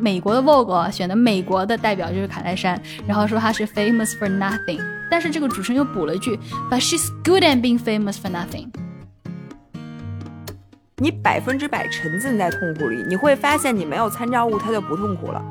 [0.00, 4.80] 美国的 Vogue 选的美国的代表就是卡戴珊，然后说她是 famous for nothing，
[5.10, 6.38] 但是这个主持人又补了一句
[6.70, 8.68] ，But she's good at being famous for nothing。
[10.98, 15.44] 你百分之百沉浸在痛苦里，你会发现你没有参照物，它就不痛苦了。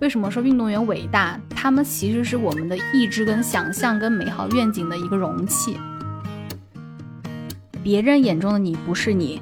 [0.00, 1.38] 为什么说运动员伟大？
[1.54, 5.78] 他们其实是我们的意志、跟想象、跟美好愿景的一个容器。
[7.82, 9.40] 别人眼中的你不是你，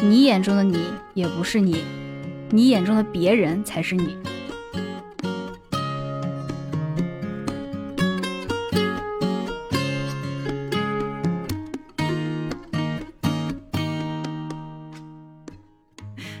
[0.00, 0.82] 你眼中的你
[1.14, 1.84] 也不是你，
[2.54, 4.14] 你眼中的别人才是你。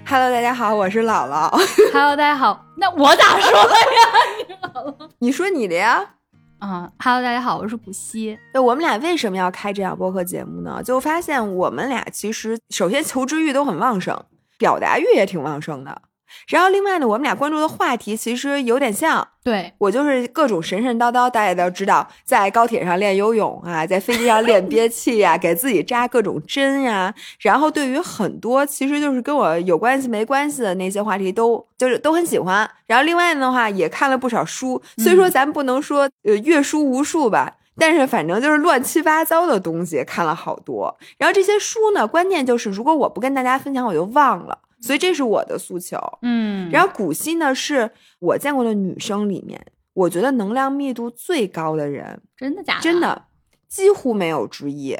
[0.06, 1.48] Hello，大家好，我是姥姥。
[1.94, 3.80] Hello，大家好，那我咋说的呀？
[4.46, 6.16] 你姥姥，你说你的呀？
[6.58, 8.38] 啊、h e l l o 大家好，我是古希。
[8.52, 10.82] 对，我们俩为什么要开这样播客节目呢？
[10.84, 14.22] 就发现我们俩其实首先求知欲都很旺盛，
[14.58, 16.02] 表达欲也挺旺盛的。
[16.48, 19.26] 然后另外呢，我们俩关注的话题其实有点像。
[19.44, 27.12] 对，我就是各种神神叨叨，大家都知道，在高铁上练游泳啊，在飞机上练憋气呀、 给自己扎各种针呀。
[27.40, 32.70] 然后对于很多其实就是跟我有关系没关系的那些话题都，就是都很喜欢。
[32.86, 37.54] 然后另外的话也看了不少书，虽说咱不能说呃阅书无数吧。
[37.78, 45.96] 但是反正就是乱七八糟的东西看了好多，然后这些书呢，关键就是如果我不跟大家分享，我就忘了，所以这是我的诉求。
[46.20, 49.58] 嗯，然后古希呢，是我见过的女生里面，
[49.94, 52.80] 我觉得能量密度最高的人，真的假的？
[52.82, 53.00] 真。
[53.00, 53.26] 的
[53.68, 54.94] 几乎没有之一。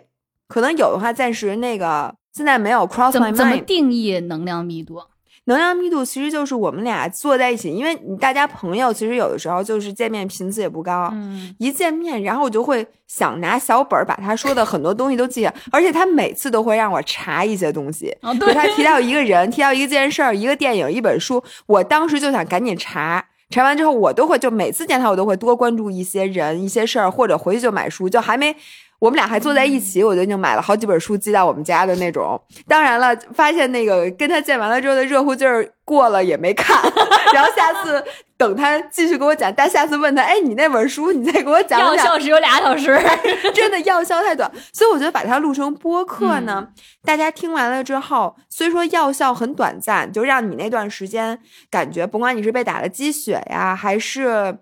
[0.49, 3.65] 可能有的话，暂时那个现在没有 cross 怎 my 么怎么 mind。
[3.67, 4.99] 定义能量密度？
[5.47, 18.17] 能量密度其实就是我们俩坐在一起，因为你大家朋友其实有的时候就是见面频次也不高，嗯，一见面，然后我就会想拿小本儿把他说的很多东西都记下，而且他每次都会让我查一些东西。
[18.55, 23.27] 他提到一个人，提到一件事儿、一个电影、一本书，我当时就想赶紧查。
[23.51, 28.57] 查完之后，我都会就每次见他，我都会多关注一些人、一些事儿，或者回去就买书，就还没
[29.03, 32.41] 我们俩还坐在一起，我就已经买了好几本书寄到我们家的那种。
[32.69, 36.81] 当然了，发现那个跟他见完了之后的热乎劲儿过了也没看，
[37.35, 38.01] 然后下次
[38.37, 42.97] 等他继续给我讲，但下次问他，哎，你那本书你再给我讲药讲，效只有俩小时。
[43.53, 46.73] 真的药效太短，所以我觉得把它录成播客呢，嗯
[47.05, 51.37] 大家听完了之后，虽说药效很短暂，就让你那段时间
[51.69, 54.57] 感觉，甭管你是被打了鸡血呀，还是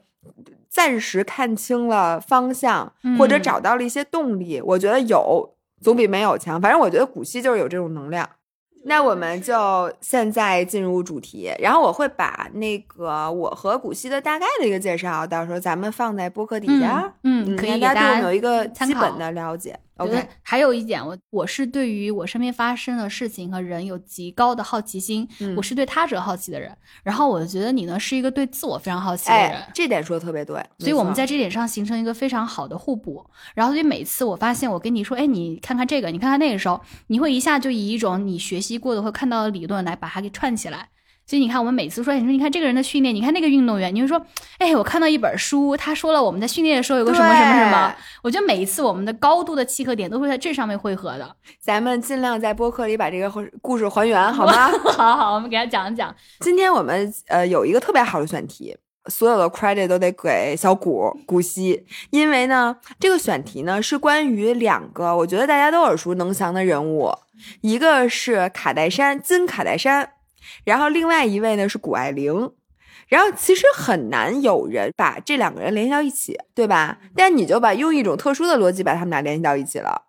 [0.70, 6.60] 暂时看清了方向，或者嗯找到了一些动力，我觉得有总比没有强。
[6.60, 8.28] 反正我觉得古希就是有这种能量。
[8.84, 17.12] 那我们就现在进入主题，然后我会把那个我和古希的大概的一个介绍，到时候咱们放在播客底下。
[17.24, 19.78] 嗯，可以给大家对我们有一个基本的了解。
[20.06, 26.76] 觉得 OK，还有一点，我我是对于我身边发生的事情和人有极高的好奇心，嗯我是对他者好奇的人。
[27.02, 33.24] 然后我觉得你呢是一个对自我非常好奇的人，哎，这点说的特别对，所以我们在这点上形成一个非常好的互补。
[33.54, 40.88] 然后所以每次我发现我跟你说，哎，你看看这个，你看看那个时候，你会一下就以一种你学习过的或看到的理论来把它给串起来。
[41.30, 44.20] 所以你看，我们每次说，你说你看这个人的训练，你看那个运动员，你会说，
[44.58, 47.94] 哎，我看到一本书，他说了我们在训练的时候有个什么什么什么。
[48.20, 51.36] 我觉得每一次我们的高度的契合点都会在这上面汇合的。
[51.60, 53.30] 咱们尽量在播客里把这个
[53.62, 54.72] 故事还原， 好吗？
[54.90, 56.12] 好好，我们给他讲一讲。
[56.40, 58.76] 今天我们呃有一个特别好的选题，
[59.06, 67.12] 所有的 credit 都得给小谷谷希，因为呢，这个选题呢是关于两个我觉得大家都耳熟能详的人物，
[67.60, 70.14] 一个是卡戴珊金卡戴珊，
[70.64, 72.52] 然后另外一位呢是谷爱凌。
[73.08, 76.98] 然后其实很难有人把这两个人联系到一起，对吧？
[77.16, 80.02] 但你就把用一种特殊的逻辑把他们俩联系到一起了。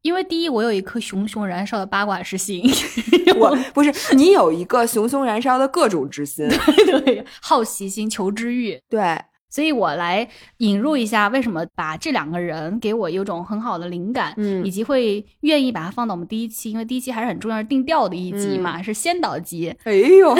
[0.00, 2.64] 因为第一，我有一颗熊熊燃烧的八卦之心，
[3.36, 6.48] 我不是你有一个熊熊燃烧的各种之心，
[7.04, 9.16] 对好奇心、求知欲，对，
[9.52, 10.26] 所以我来
[10.58, 19.76] 引入一下，为什么把这两个人给我有种很好的灵感，嗯以及会愿意把它放到我们第一期，因为第一期还是很重要的定调的一集嘛，是先导集。
[19.84, 20.34] 哎呦，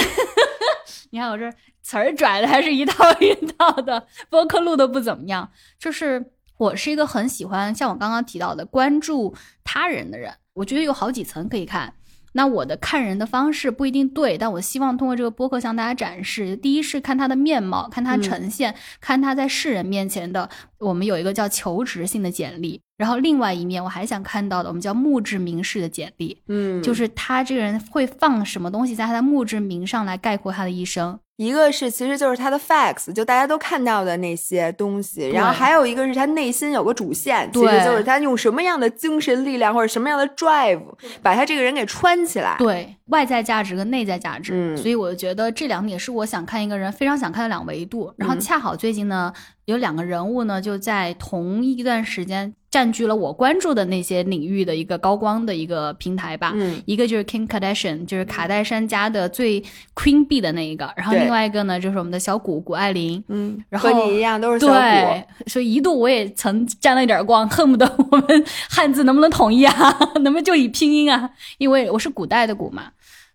[1.12, 1.52] 你看我这
[1.82, 5.50] 词儿拽的还是一套一套的，播客录的不怎么样。
[5.78, 11.92] 就是我是一个很喜欢像我刚刚提到的关注他人的人，我觉得有好几层可以看。
[12.32, 20.48] 那我的看人的方式不一定对，但我希望通过这个播客向大家展示：第一是看他的面貌，看他呈现，看他在世人面前的。
[20.78, 31.18] 我们有一个叫求职性的简历，然后另外一面我还想看到的，我们叫墓志铭式的简历，嗯，就是他这个人会放什么东西在他的墓志铭上来概括他的一生。
[31.42, 40.80] 一个是其实就是他的 facts，就大家都看到的那些东西，然后还有一个是他内心有个主线，其实就是他用什么样的精神力量或者什么样的 drive
[41.20, 42.54] 把他这个人给穿起来。
[42.58, 48.12] 对外在价值跟内在价值，嗯所以我就觉得这两点是我想看一个人非常想看的两维度。
[48.16, 49.32] 然后嗯恰好最近呢，
[49.66, 56.52] 有两个人物呢就在同一段时间占据了我关注的那些领域的一个高光的一个平台吧。
[56.56, 59.60] 嗯一个就是 Kim Kardashian，就是卡戴珊家的最
[59.94, 63.22] Queen Bee 的那一个，然后另外一个呢就是我们的小谷谷爱凌。
[63.28, 64.72] 嗯，然后和你一样都是小谷。
[64.72, 69.74] 对，所以一度我也曾沾了一点光，恨不得我们汉字能不能统一啊？
[70.24, 71.30] 能不能就以拼音啊？
[71.58, 72.84] 因为我是古代的古嘛。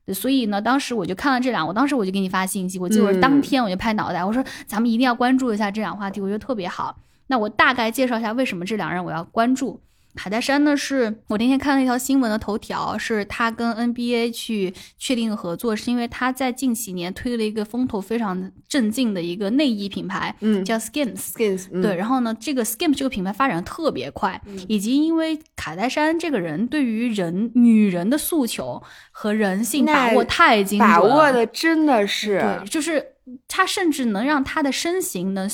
[0.06, 6.96] 对所以呢，当时我就看了这两，我当时我就给你发信息，我记得当天我就拍脑袋，我说咱们一定要关注一下这两个话题，我觉得特别好。
[7.28, 9.82] 那我大概介绍一下为什么这两人我要关注。
[10.16, 21.84] 卡戴珊呢，是我那天看了一条新闻的头条，是他跟 NBA 去确定合作，是因为他在近几年推了一个风头非常正劲的一个内衣品牌，嗯叫 Skims，Skims，嗯。
[21.84, 28.82] 对，，然后呢，这个 Skims 这个品牌发展特别快，以及因为卡戴珊这个人对于人女人的诉求
[29.12, 32.40] 和人性把握太精准了，把握的真的是。
[32.40, 33.06] 对，就是
[33.48, 35.48] 他甚至能让他的身形能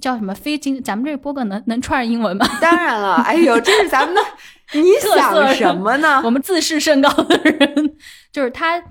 [0.00, 2.46] 叫什么非经，咱们这个播客能能串英文吗？
[2.60, 4.20] 当然了，哎呦，这是咱们的，
[4.80, 6.22] 你想色什么呢？
[6.24, 7.96] 我们自视甚高的人，
[8.32, 8.82] 就是他。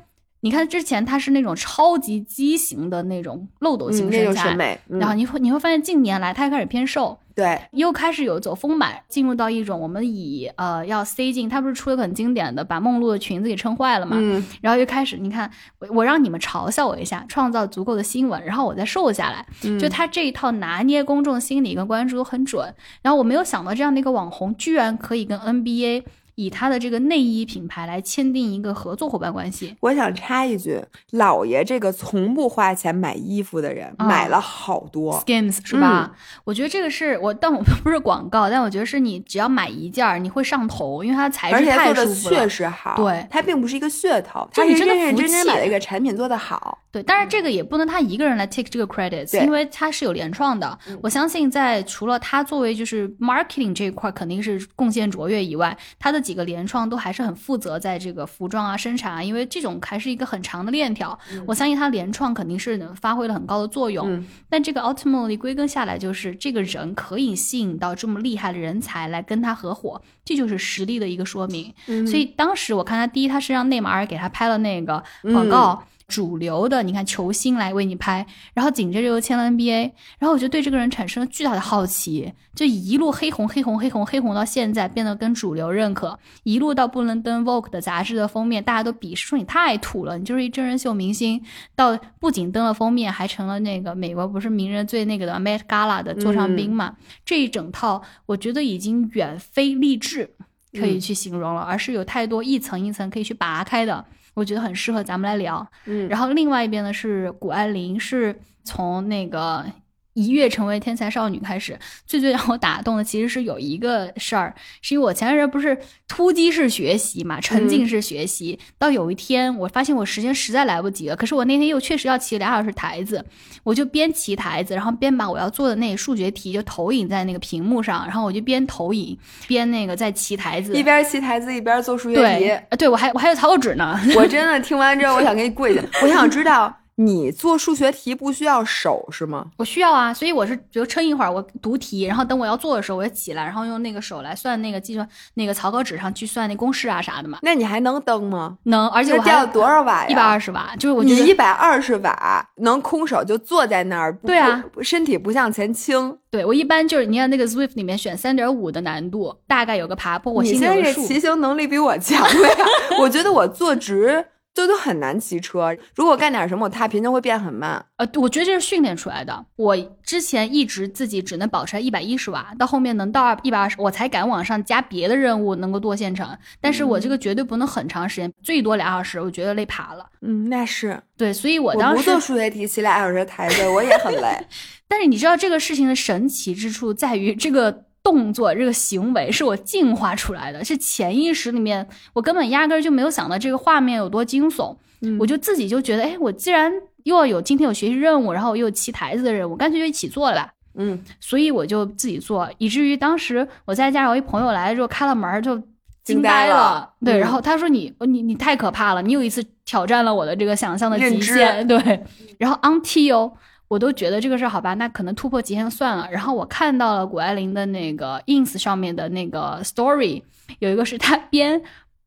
[0.45, 15.49] 你看之前他是那种超级畸形的那种漏斗嗯，型身材，然后你会你会发现近年来他开始偏瘦，对，又开始有走丰满，进入到一种我们以呃要塞进，他不是出了个很经典的把梦露的裙子给撑坏了嘛，嗯，然后又开始你看
[15.79, 19.79] 我我让你们嘲笑我一下，创造足够的新闻，然后我再瘦下来，嗯。
[19.79, 22.73] 就他这一套拿捏公众心理跟关注都很准。
[23.01, 26.03] 然后我没有想到这样的一个网红居然可以跟 NBA
[26.35, 29.75] 以他的这个内衣品牌来签订一个合作伙伴关系。
[29.81, 30.81] 我想插一句，
[31.11, 35.21] 老爷这个从不花钱买衣服的人，啊买了好多。
[35.25, 36.11] Skims 是吧？
[36.43, 42.49] 我觉得这个是我，但我不是广告，但我觉得是你只要买一件儿，你会上头，因为它材质太做的确舒服了。
[42.49, 46.79] 实好，对它并不是一个噱头，它是真的真真把这个产品做的好。
[46.91, 50.77] 对，但是这个也不能他一个人来 take 这个 credits，对因为他是有联创的。
[51.01, 61.19] 我相信在除了他作为就是 marketing 这一块肯定是贡献卓越以外，他的几个联创都还是很负责在这个服装啊生产啊，因为这种还是一个很长的链条。
[61.45, 64.09] 我相信他联创肯定是能发挥了很高的作用。
[64.11, 71.73] 嗯但这个 ultimately 归根下来就是这个人可以吸引到这么厉害的人才来跟他合伙，这就是实力的一个说明。
[71.87, 75.83] 嗯所以当时我看他第一，他是让内马尔给他拍了那个广告。
[76.07, 91.41] 主流的，你看球星来为你拍，然后紧接着又签了 NBA，然后我就对这个人产生了巨大的好奇，就一路黑红黑红黑红黑红到现在变得跟主流认可，一路到不能登 Vogue 的杂志的封面，大家都鄙视说你太土了，你就是一真人秀明星，
[91.75, 100.35] 到不仅登了封面，还成了那个美国不是名人最那个的 Met Gala 的座上宾嘛，这一整套我觉得已经远非励志
[100.73, 104.05] 可以去形容了，而是有太多一层一层可以去拔开的。
[104.33, 105.65] 我觉得很适合咱们来聊。
[105.85, 109.65] 嗯然后另外一边呢是谷爱凌，是从那个
[110.13, 115.77] 一跃成为天才少女开始，最最让我打动的其实是有一个事儿，是因为我前段时间不是
[116.07, 123.23] 突击式学习嘛，沉浸式学习，到有一天我发现我时间实在来不及了，可是我那天又确实要骑俩小时台子，
[123.63, 129.17] 我就边骑台子，然后边把我要做的那数学题就投影在那个屏幕上，然后我就边投影
[129.47, 135.81] 边那个在骑台子，一边骑台子一边做数学题，，对对我还我还有草稿纸呢，我真的听完之后，我想给你跪下。
[136.01, 139.47] 我想知道你做数学题不需要手是吗？
[139.57, 147.39] 我需要啊，所以我是比如撑一会儿，我读题，然后等我要做的时候，我就起来，然后用那个手来算那个计算那个草稿纸上去算那公式啊啥的嘛。
[147.41, 148.57] 那你还能蹬吗？
[148.63, 150.07] 能，而且我掉多少瓦呀？
[150.09, 156.17] 一百二十瓦，就是我觉你一得百二十瓦能空手就坐在那儿，对啊，身体不向前倾。
[156.29, 160.83] 对我一般就是你看那个 Zwift 里面选三点五的难度，大概有个爬坡，我你心里有个数。
[160.83, 162.65] 现在这骑行能力比我强了呀！
[163.01, 165.75] 我觉得我坐直就都很难骑车。
[165.95, 167.83] 如果干点什么，我踏频就会变很慢。
[167.97, 169.45] 呃，我觉得这是训练出来的。
[169.55, 176.37] 我之前一直自己只能保持在一百一十瓦，到后面能到一百二十，我才敢往上加别的任务，能够多线程。
[176.61, 180.05] 但是我这个绝对不能很长时间，最多俩小时，我觉得累趴了。
[180.21, 184.37] 嗯，那是对，所以我我当时不做数学题，骑俩小时台子，我也很累。
[184.87, 196.71] 但是你知道这个事情的神奇之处在于这个动作、这个行为是我进化出来的，是潜意识里面我根本压根儿就没有想到这个画面有多惊悚，嗯我就自己就觉得，哎，我既然
[197.03, 200.53] 又要有今天有学习任务，然后又有骑台子的任务，干脆就一起做了吧。
[200.75, 205.61] 嗯，所以我就自己做，以至于当时我在家，我一朋友来了之后开了门儿就。
[206.03, 206.91] 惊呆了。
[206.99, 211.65] 对，嗯然后他说你你你太可怕了，你有一次挑战了我的这个想象的极限。
[211.65, 212.03] 对，
[212.37, 213.31] 然后 until
[213.73, 216.07] 我都觉得这个事儿好吧，那可能突破极限算了。
[216.11, 220.21] 然后我看到了谷爱凌的那个 ins 上面的那个 story，
[220.59, 221.59] 有一个是她边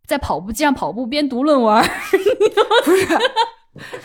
[0.06, 1.82] 在跑步机上跑步边读论文
[2.86, 3.18] 不是，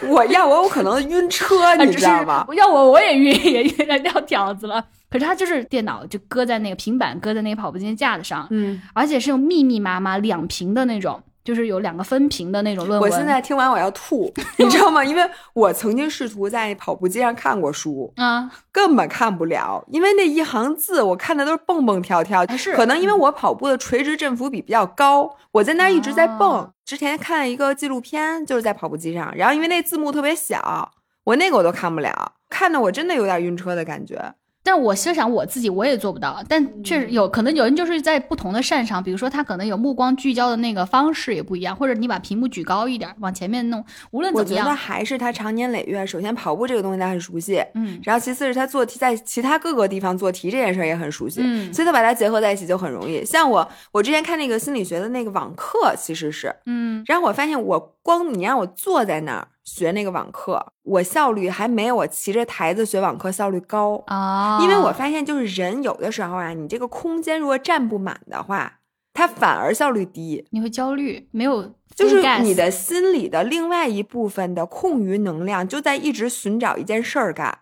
[0.08, 2.48] 我要我有可能晕车， 你知道吗？
[2.58, 4.84] 要我我也晕，也晕了掉条子了。
[5.08, 13.10] 可是他就是电脑就搁在那个平板搁在那个跑步机架子上，嗯，而且是用密密麻麻两屏的那种，就是有两个分屏的那种论文。
[13.10, 15.03] 我现在听完我要吐， 你知道吗？
[15.03, 15.21] 因为
[15.53, 22.45] 我曾经试图在跑步机上看过书， 啊，根本看不了，因为那一行字我看的都是蹦蹦跳跳。
[22.48, 26.50] 还是可能因为我跑步的垂直振幅比比较高，我在那儿一直在蹦。
[26.50, 30.91] 哦之前看了一个纪录片，就是在跑步机上，然后因为那字幕特别小，
[31.24, 34.33] 我那个我都看不了，看的我真的有点晕车的感觉。
[34.63, 48.00] 但我设想我自己我也做不到，但确实有可能有人就是在不同的擅长，比如说他可能有目光聚焦的那个方式也不一样，或者你把屏幕举高一点往前面弄，无论怎么样我觉得还是他长年累月，首先跑步这个东西他很熟悉，嗯。
[48.03, 51.74] 然后其次是他做题，在其他各个地方做题这件事儿也很熟悉，嗯。
[51.74, 53.25] 所以他把它结合在一起就很容易。
[53.25, 57.03] 像我，我之前看那个心理学的那个网课，其实是，嗯。
[57.08, 64.03] 然后我发现我光你让我坐在那儿学那个网课，我效率还没有我骑着台子学网课效率高。
[64.08, 68.79] 啊，因为我发现，就是人有的时候啊，你这个空间如果占不满的话，
[69.13, 70.48] 它反而效率低。
[70.51, 77.60] 你会焦虑，没有就是你的心里的另外一部分的空余能量，就在一直寻找一件事儿干。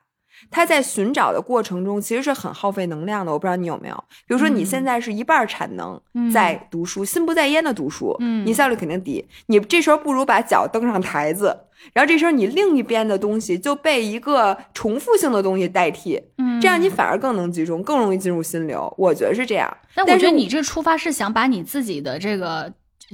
[0.51, 3.31] 他在寻找的过程中，其实是很耗费能量的。
[3.31, 3.95] 我不知道你有没有，
[4.27, 9.25] 比如说你现在是一半产能嗯在读书，心不在焉的读书，嗯你效率肯定低。
[9.47, 11.55] 你这时候不如把脚蹬上台子，
[11.93, 18.93] 然后这时候你另一边的东西就被一个重复性的东西代替，嗯这样你反而更能集中，更容易进入心流。
[18.97, 19.75] 我觉得是这样。
[19.95, 22.71] 但我觉得你这出发是想把你自己的这个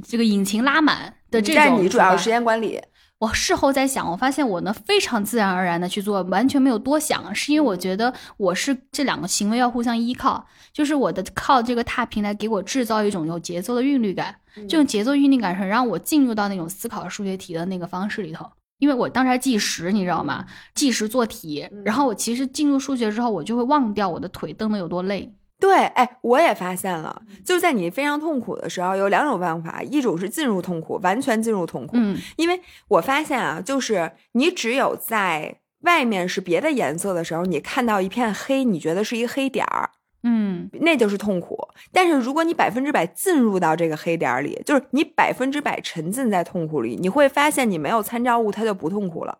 [0.07, 2.81] 这个引擎拉满的这种，但你主要是时间管理，
[3.19, 14.35] 我事后在想，我发现我能非常自然而然的去做，完全没有多想，是因为我觉得我是这两个行为要互相依靠，就是我的靠这个踏平来给我制造一种有节奏的韵律感，
[14.67, 18.45] 这种节奏韵律感是让我进入到那种思考数学题的那个方式里头。
[18.79, 20.45] 因为我当时还计时，你知道吗？
[20.73, 25.33] 计时做题，然后我其实进入数学之后，我就会忘掉我的腿蹬的有多累。
[25.65, 31.93] 对，哎，我也发现了，就在你非常痛苦的时候，有两种办法，一种是进入痛苦，完全进入痛苦。
[31.95, 39.89] 嗯因为我发现啊，就是你只有在外面是别的颜色的时候，你看到一片黑，你觉得是一个黑点儿，
[40.21, 41.57] 嗯那就是痛苦。
[41.91, 49.39] 但是如果你百分之百进入到这个黑点儿里，就是你百分之百沉浸在痛苦里，你会发现你没有参照物，它就不痛苦了。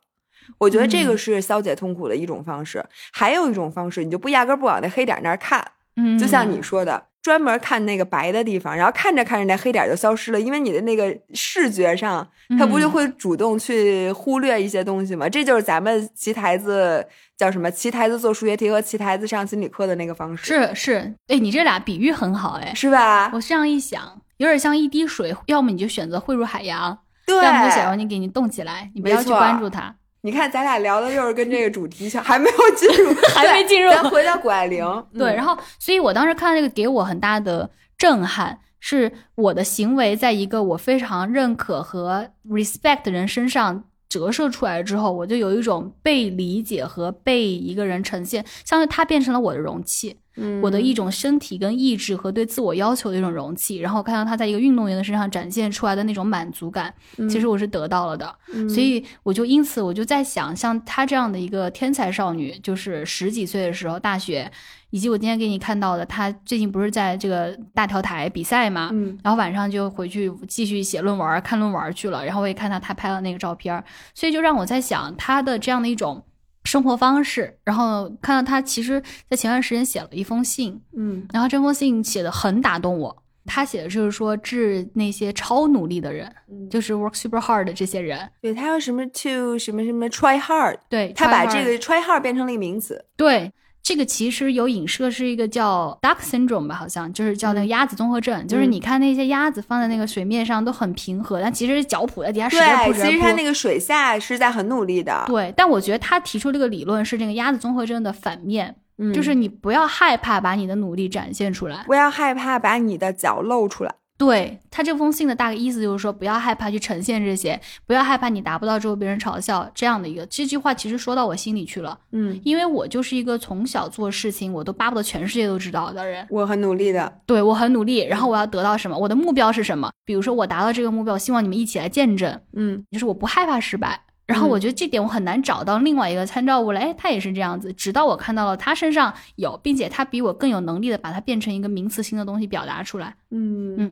[0.58, 2.84] 我觉得这个嗯是消解痛苦的一种方式。
[3.12, 5.64] 还有一种方式，你就不压根儿不往那黑点儿那儿看。
[5.96, 12.28] 嗯，就像你说的，专门看那个白的地方，然后看着看着那黑点儿就消失了，因为你的那个视觉上，
[12.60, 15.28] 它不就嗯会主动去忽略一些东西吗？
[15.30, 17.06] 这就是咱们棋台子
[17.38, 17.72] 叫什么？
[17.72, 23.32] 棋台子做数学题和棋台子上心理课的那个方式，是是，哎，你这俩比喻很好，哎，是吧？
[23.34, 29.96] 我这样一想，有点像一滴水，要么你就选择汇入海洋，对，要么就想让你给你冻起来，你不要去关注它。
[30.26, 43.84] 你看咱俩聊的又是跟这个主题像，还没有进入， 还没进入咱回到谷爱凌，对，嗯然后，所以我当时看到这个，给我很大的震撼，是我的行为在一个我非常认可和 respect 的人身上
[44.16, 50.16] 折射出来之后，我就有一种被理解和被一个人呈现，相当于他变成了我的容器。
[50.38, 56.94] 嗯我的一种身体跟意志和对自我要求的一种容器，然后看到他在一个运动员的身上展现出来的那种满足感，
[57.30, 58.36] 其实我是得到了的。
[58.54, 64.52] 嗯所以我就因此我就在想，像她这样的一个天才少女，就是十几岁的时候大学，
[64.96, 72.26] 以及我今天给你看到的，他最近不是在这个大跳台比赛嘛，嗯然后晚上就回去继续写论文、看论文去了。
[72.26, 73.84] 然后我也看到他拍了那个照片，
[74.14, 76.24] 所以就让我在想他的这样的一种
[76.64, 77.60] 生活方式。
[77.66, 83.24] 然后看到他其实在前段时间写了一封信，嗯然后这封信写的很打动我。
[83.46, 88.30] 他写的就是说致那些超努力的人，嗯就是 work super hard 的这些人。
[88.42, 93.52] 对他有什么 to 什么什么 try hard，对他把这个 try hard 变成了一个名词，对
[93.86, 111.84] 这个其实有影射是一个叫 duck syndrome 吧，好像就是叫那个鸭子综合症，就是嗯你看那些鸭子放在那个水面上都很平和，但其实脚蹼在底下使劲对，扑，其实它那个个水下是在很努力的，对，但我觉得他提出这个理论是这个鸭子综合症的反面，嗯就是你不要害怕把你的努力展现出来。
[111.86, 113.94] 不要害怕把你的脚露出来。
[114.18, 120.26] 对他这封信的大概意思就是说，不要害怕去呈现这些，不要害怕你达不到之后被人嘲笑这样的一个。
[120.28, 126.26] 这句话其实说到我心里去了，嗯，因为我就是一个从小做事情我都巴不得全世界都知道的人。
[126.30, 128.98] 我很努力的，对我很努力，然后我要得到什么？
[128.98, 129.92] 我的目标是什么？
[130.06, 134.00] 比如说我达到这个目标，希望你们一起来见证，嗯就是我不害怕失败。
[134.26, 137.72] 然后我觉得这点我很难找到另外一个参照物了，哎，他也是这样子。
[137.74, 143.16] 直到我看到了他身上有，并且他比我更有能力的把它变成一个名词性的东西表达出来。
[143.30, 143.92] 嗯嗯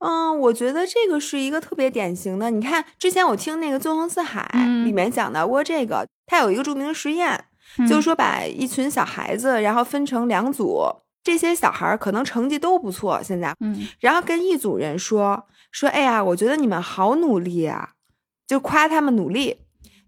[0.00, 2.50] 嗯，我觉得这个是一个特别典型的。
[2.50, 7.44] 你看，之前我听那个《纵横四海》嗯里面讲到过这个，他有一个著名的实验，
[7.78, 10.84] 嗯就是说把一群小孩子，然后分成两组，
[11.22, 17.90] 这些小孩儿可能成绩都不错，现在，嗯然后跟一组人说说，哎呀，我觉得你们好努力啊，
[18.46, 19.56] 就夸他们努力；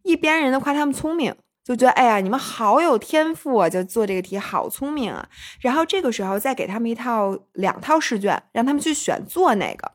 [0.04, 5.28] 一边人都夸他们聪明，就觉得哎呀，你们好有天赋啊，就做这个题好聪明啊。
[5.60, 9.92] 然后这个时候再给他们一套两套试卷，让他们去选做哪个。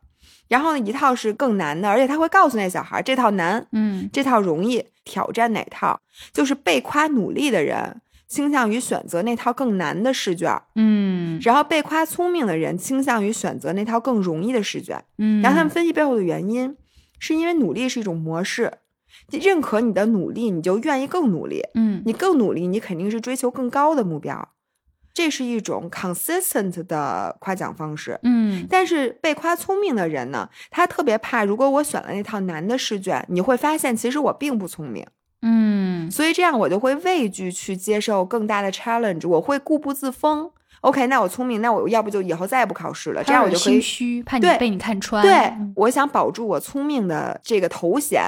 [0.48, 6.00] 然后呢，一套是更难的，而且他会告诉那小孩这套难，嗯这套容易，挑战哪套。
[6.32, 15.04] 就是被夸努力的人倾向于选择那套更难的试卷，嗯然后被夸聪明的人倾向于选择那套更容易的试卷。
[15.18, 16.78] 嗯，然后他们分析背后的原因，
[17.20, 18.85] 是因为努力是一种模式，你
[19.32, 24.50] 认可你的努力，你就愿意更努力，嗯你更努力，你肯定是追求更高的目标，
[25.14, 28.20] 这是一种 consistent 的夸奖方式。
[28.24, 35.06] 嗯但是被夸聪明的人呢，他特别怕，如果我选了那套难的试卷，你会发现其实我并不聪明，
[35.42, 40.52] 嗯所以这样我就会畏惧去接受更大的 challenge，我会固步自封。
[40.86, 45.24] OK，那我聪明，那我要不就以后再也不考试了，这样我就可以心虚，怕你对被你看穿。
[45.24, 48.22] 对嗯，我想保住我聪明的这个头衔，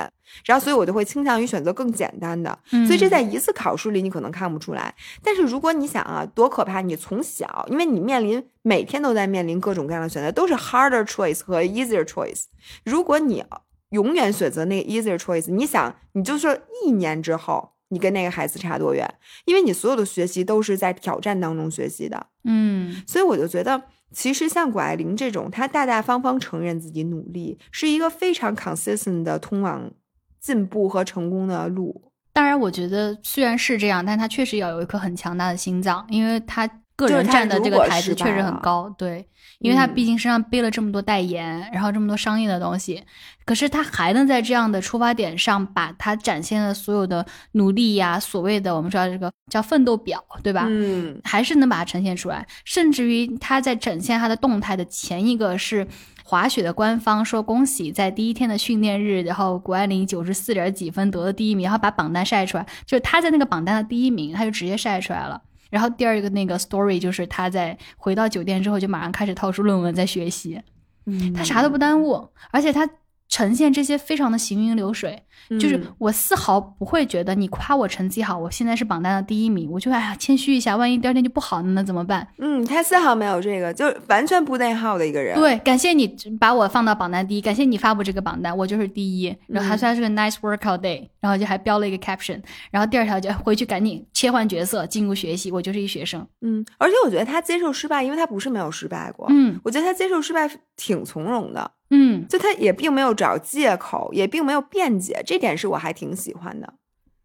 [0.43, 2.57] 然后所以我就会倾向于选择更简单的。
[2.87, 6.81] 所以这嗯在一次考试里你可能看不出来，但是如果你想啊，多可怕！
[6.81, 12.45] 你从小，因为你面临每天都在面临各种各样的选择，都是 harder choice 和 easier choice。
[12.83, 13.43] 如果你
[13.91, 17.73] 永远选择那个 easier choice，你想，你就说一年之后。
[17.89, 19.07] 你跟那个孩子差多远？
[19.45, 29.91] 因为你所有的学习都是在挑战当中学习的，嗯所以我就觉得，其实像谷爱凌这种，她大大方方承认自己努力，是一个非常 consistent 的通往
[30.39, 32.11] 进步和成功的路。
[32.33, 38.93] 当然，我觉得虽然是这样，但他确实要有一颗很强大的心脏，因为他个人站的这个台子确实很高。
[38.97, 39.25] 对，
[39.59, 43.03] 因为他嗯毕竟身上背了这么多代言，然后这么多商业的东西，
[43.45, 50.65] 可是他还能在这样的出发点上，把他展现的所有的努力呀，所谓的我们知道这个叫奋斗表，对吧？
[50.67, 55.87] 嗯还是能把它呈现出来，甚至于他在展现他的动态的前一个是
[56.23, 65.41] 滑雪的官方说恭喜在第一天的训练日，然后谷爱凌九十四点几分得了第一名，然后把榜单晒出来，就是他在那个榜单的第一名，他就直接晒出来了。
[65.69, 70.61] 然后第二个那个 story 就是他在回到酒店之后就马上开始掏出论文在学习，
[71.05, 71.33] 嗯。
[71.33, 72.87] 他啥都不耽误，而且他
[73.29, 75.23] 呈现这些非常的行云流水，
[75.59, 82.27] 就是嗯我丝毫不会觉得你夸我成绩好，我现在是榜单的第一名，我就哎呀谦虚一下，万一第二天就不好了，那怎么办？
[82.37, 86.07] 嗯，他丝毫没有这个，就是完全不内耗的一个人。，对，感谢你
[86.39, 89.35] 把我放到榜单第一，感谢你发布这个榜单，我就是第一。
[89.47, 96.25] 然后还嗯说它是个 nice workout day，然后就还标了一个 caption，然后第二条就回去赶紧切换角色进入学习，我就是一学生。
[96.41, 99.27] 嗯，而且我觉得他接受失败，因为他不是没有失败过。
[99.29, 106.73] 嗯我觉得他接受失败挺从容的，嗯，就他也并没有找借口，也并没有辩解，这点是我还挺喜欢的。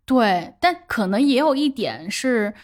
[0.04, 2.54] 对，但可能也有一点是。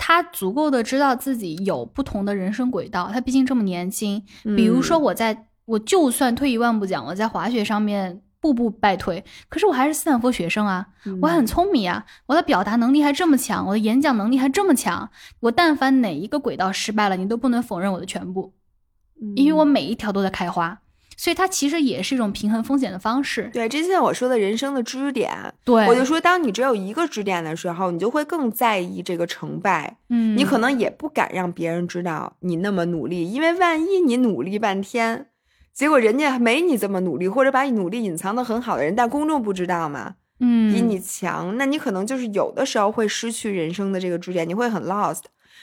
[0.00, 4.24] 他足够的知道自己有不同的人生轨道，他毕竟这么年轻。
[4.56, 15.10] 比如说，嗯我在我就算退一万步讲，我在滑雪上面步步败退，可是我还是斯坦福学生啊，嗯，我很聪明啊，我的表达能力还这么强，我的演讲能力还这么强。
[15.40, 18.54] 我但凡哪一个轨道失败了，你都不能否认我的全部，
[19.20, 20.80] 嗯因为我每一条都在开花。
[21.18, 23.50] 所以它其实也是一种平衡风险的方式。
[23.52, 35.26] 对，这就像我说的人生的支点，对，我就说，当你只有一个支点的时候，你就会更在意这个成败，嗯，你可能也不敢让别人知道你那么努力，因为万一你努力半天，
[35.74, 45.22] 结果人家没你这么努力，或者把你努力隐藏的很好的人，但公众不知道嘛，嗯比你强，那你可能就是有的时候会失去人生的这个支点，你会很 lost。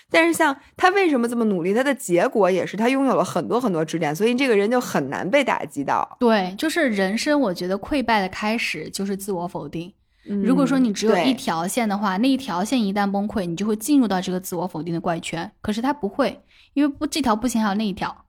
[0.10, 6.17] 但是像他为什么这么努力，他的结果也是他拥有了很多很多支点，所以这个人就很难被打击到。
[6.19, 9.93] 对，就是人生，我觉得溃败的开始就是自我否定。
[10.43, 15.51] 如果说你只有一条线的话，那一条线一旦崩溃，你就会进入到这个自我否定的怪圈。
[15.62, 16.41] 可是他不会，
[16.73, 18.25] 因为不这条不行，还有那一条。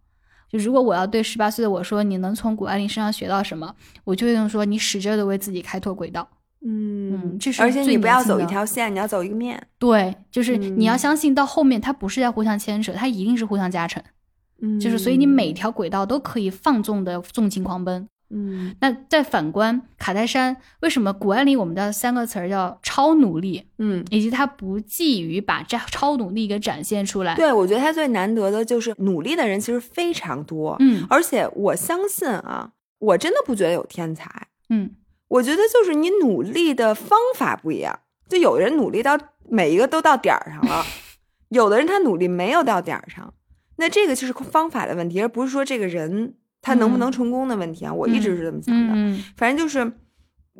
[0.50, 3.74] 就如果我要对十八岁的我说，你能从谷爱凌身上学到什么，
[4.04, 6.28] 我就会用说你使劲的为自己开拓轨道。
[6.66, 9.62] 嗯嗯这是而且你不要走一条线，你要走一个面。
[9.78, 14.02] 对，就是你要嗯相信到后面它不是在互相牵扯，它一定是互相加成。
[14.60, 18.08] 嗯就是所以你每条轨道都可以放纵的纵情狂奔。
[18.28, 34.90] 嗯那再反观卡戴珊，为什么古安里我们的三个词儿叫超努力，嗯，以及他不觊觎把这超努力给展现出来？，对，我觉得他最难得的就是努力的人其实非常多，嗯而且我相信啊，我真的不觉得有天才，嗯，
[35.28, 40.84] 我觉得就是你努力的方法不一样，就有的人努力到每一个都到点儿上了，
[41.48, 43.34] 有的人他努力没有到点儿上，
[43.76, 47.92] 那这个就是方法的问题，而不是说这个人他能不能嗯成功的问题啊。
[47.92, 49.92] 我一直是这么想的，嗯反正就是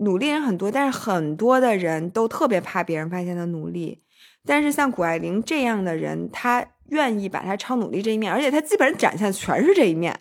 [0.00, 4.02] 努力人很多，但是很多的人都特别怕别人发现他努力。
[4.44, 10.16] 但是像谷爱凌这样的人，他愿意把他超努力这一面，而且他基本上展现的全是这一面。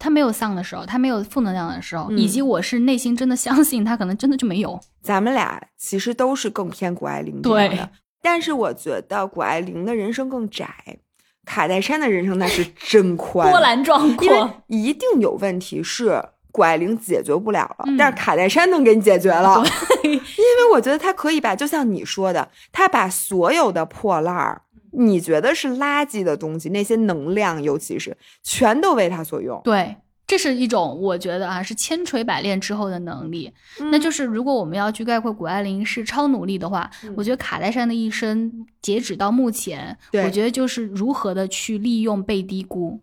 [0.00, 2.18] 他没有丧的时候，他没有负能量的时候，嗯。
[2.18, 4.80] 以及我是内心真的相信他可能真的就没有。
[5.02, 7.76] 咱们俩其实都是更偏谷爱凌这样对。
[7.76, 7.90] 的，
[8.22, 10.68] 但是我觉得谷爱凌的人生更窄，
[11.44, 17.96] 卡戴珊的人生那是真宽，波澜壮阔，一定有问题是谷爱凌解决不了了，嗯。
[17.96, 19.62] 但是卡戴珊能给你解决了，
[20.02, 24.62] 因为我觉得他可以把，就像你说的，他把所有的破烂儿。
[24.92, 29.60] 你觉得是垃圾的东西，那些能量，尤其是全都为他所用。
[29.64, 33.52] 对，这是一种我觉得啊是千锤百炼之后的能力。
[33.90, 43.00] 那就是如果我们要去概括谷爱凌是超努力的话，嗯我觉得卡戴珊的一生截止到目前，我觉得就是如何的去利用被低估。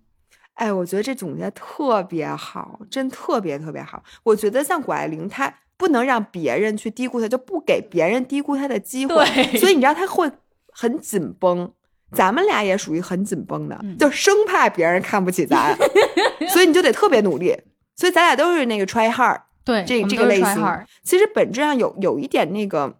[0.54, 4.04] 哎，我觉得这总结特别好，真特别特别好。
[4.24, 9.24] 我觉得像谷爱凌，她不能让别人去低估她，就不给别人低估她的机会。
[9.36, 10.32] 对所以你知道她会
[10.72, 11.72] 很紧绷。
[12.12, 15.78] 咱们俩也属于很紧绷的，嗯就生怕别人看不起咱，
[16.50, 17.58] 所以你就得特别努力。
[17.96, 19.42] 所以咱俩都是那个 try hard。
[19.66, 23.00] 对，这这个类型其实本质上有有一点那个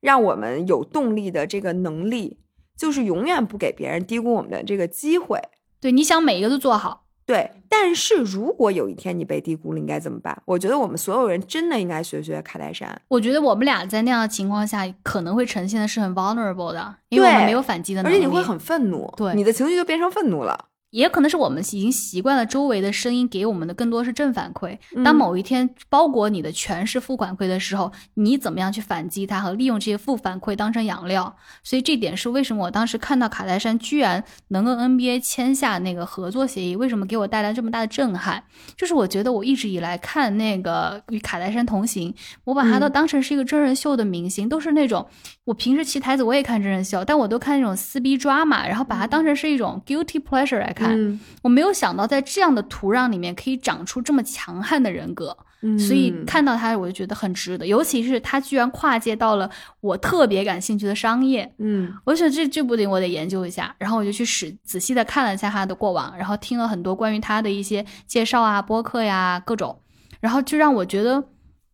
[0.00, 2.38] 让我们有动力的这个能力，
[2.76, 5.40] 就是永远不给别人低估我们的这个机会。
[5.80, 7.03] 对，你想每一个都做好。
[7.26, 10.36] 对，但是如果有一天你被低估了，应该怎么办？
[10.44, 13.00] 我觉得我们所有人真的应该学学卡戴珊。
[13.08, 20.66] 我觉得我们俩在那样的情况下，可能会呈现的是很 vulnerable 的，因为我们没有反击的能力，而且你会很愤怒，对你的情绪就变成愤怒了。
[20.94, 24.78] 也可能是我们已经习惯了周围的声音给我们的更多是正反馈。
[25.02, 31.34] 当嗯某一天包裹你的全是负反馈的时候，你怎么样去反击它和利用这些负反馈当成养料？
[31.64, 38.44] 所以这点是为什么我当时看到卡戴珊居然能跟 NBA 签下那个合作协议，为什么给我带来这么大的震撼？
[38.76, 45.04] 就是我觉得我一直以来看那个与卡戴珊同行，我把他都嗯当成是一个真人秀的明星，都是那种
[45.44, 50.83] 我平时骑台子我也看真人秀，但我都看那种撕逼抓马，然后把它当成是一种 guilty pleasure 来看。
[50.90, 55.78] 嗯，我没有想到在这样的土壤里面可以长出这么强悍的人格，嗯。
[55.78, 61.54] 所以嗯看到他我就觉得很值得，尤其是他居然跨界到了我特别感兴趣的商业。
[61.58, 61.92] 嗯。
[62.04, 69.80] 我就觉得这这部电影我得研究一下，然后我就去使仔细的看了一下他的过往，然后听了很多关于他的一些介绍啊、播客呀各种，
[70.20, 71.24] 然后就让我觉得，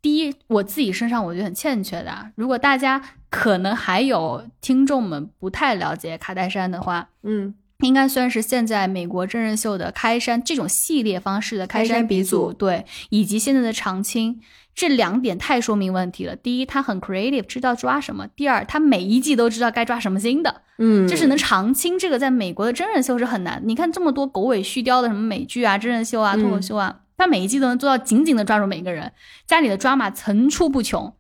[0.03, 2.31] 第一我自己身上我觉得很欠缺的啊。
[2.37, 7.55] 如果大家可能还有听众们不太了解卡戴珊的话，嗯
[7.87, 14.41] 应该算是现在美国真人秀的开山这种系列方式的开山鼻祖，鼻祖对，以及现在的常青，
[14.75, 16.37] 这两点太说明问题了。
[16.37, 23.61] 第一，他很 creative，知道抓什么；第二，他每一季都知道该抓什么新的，嗯，就是能常青这个在美国的真人秀是很难。
[23.65, 29.13] 你看这么多狗尾续貂的什么美剧啊、真人秀啊、脱口秀啊，他每一季都能做到紧紧的抓住每个人，
[29.47, 31.15] 家里的抓马层出不穷。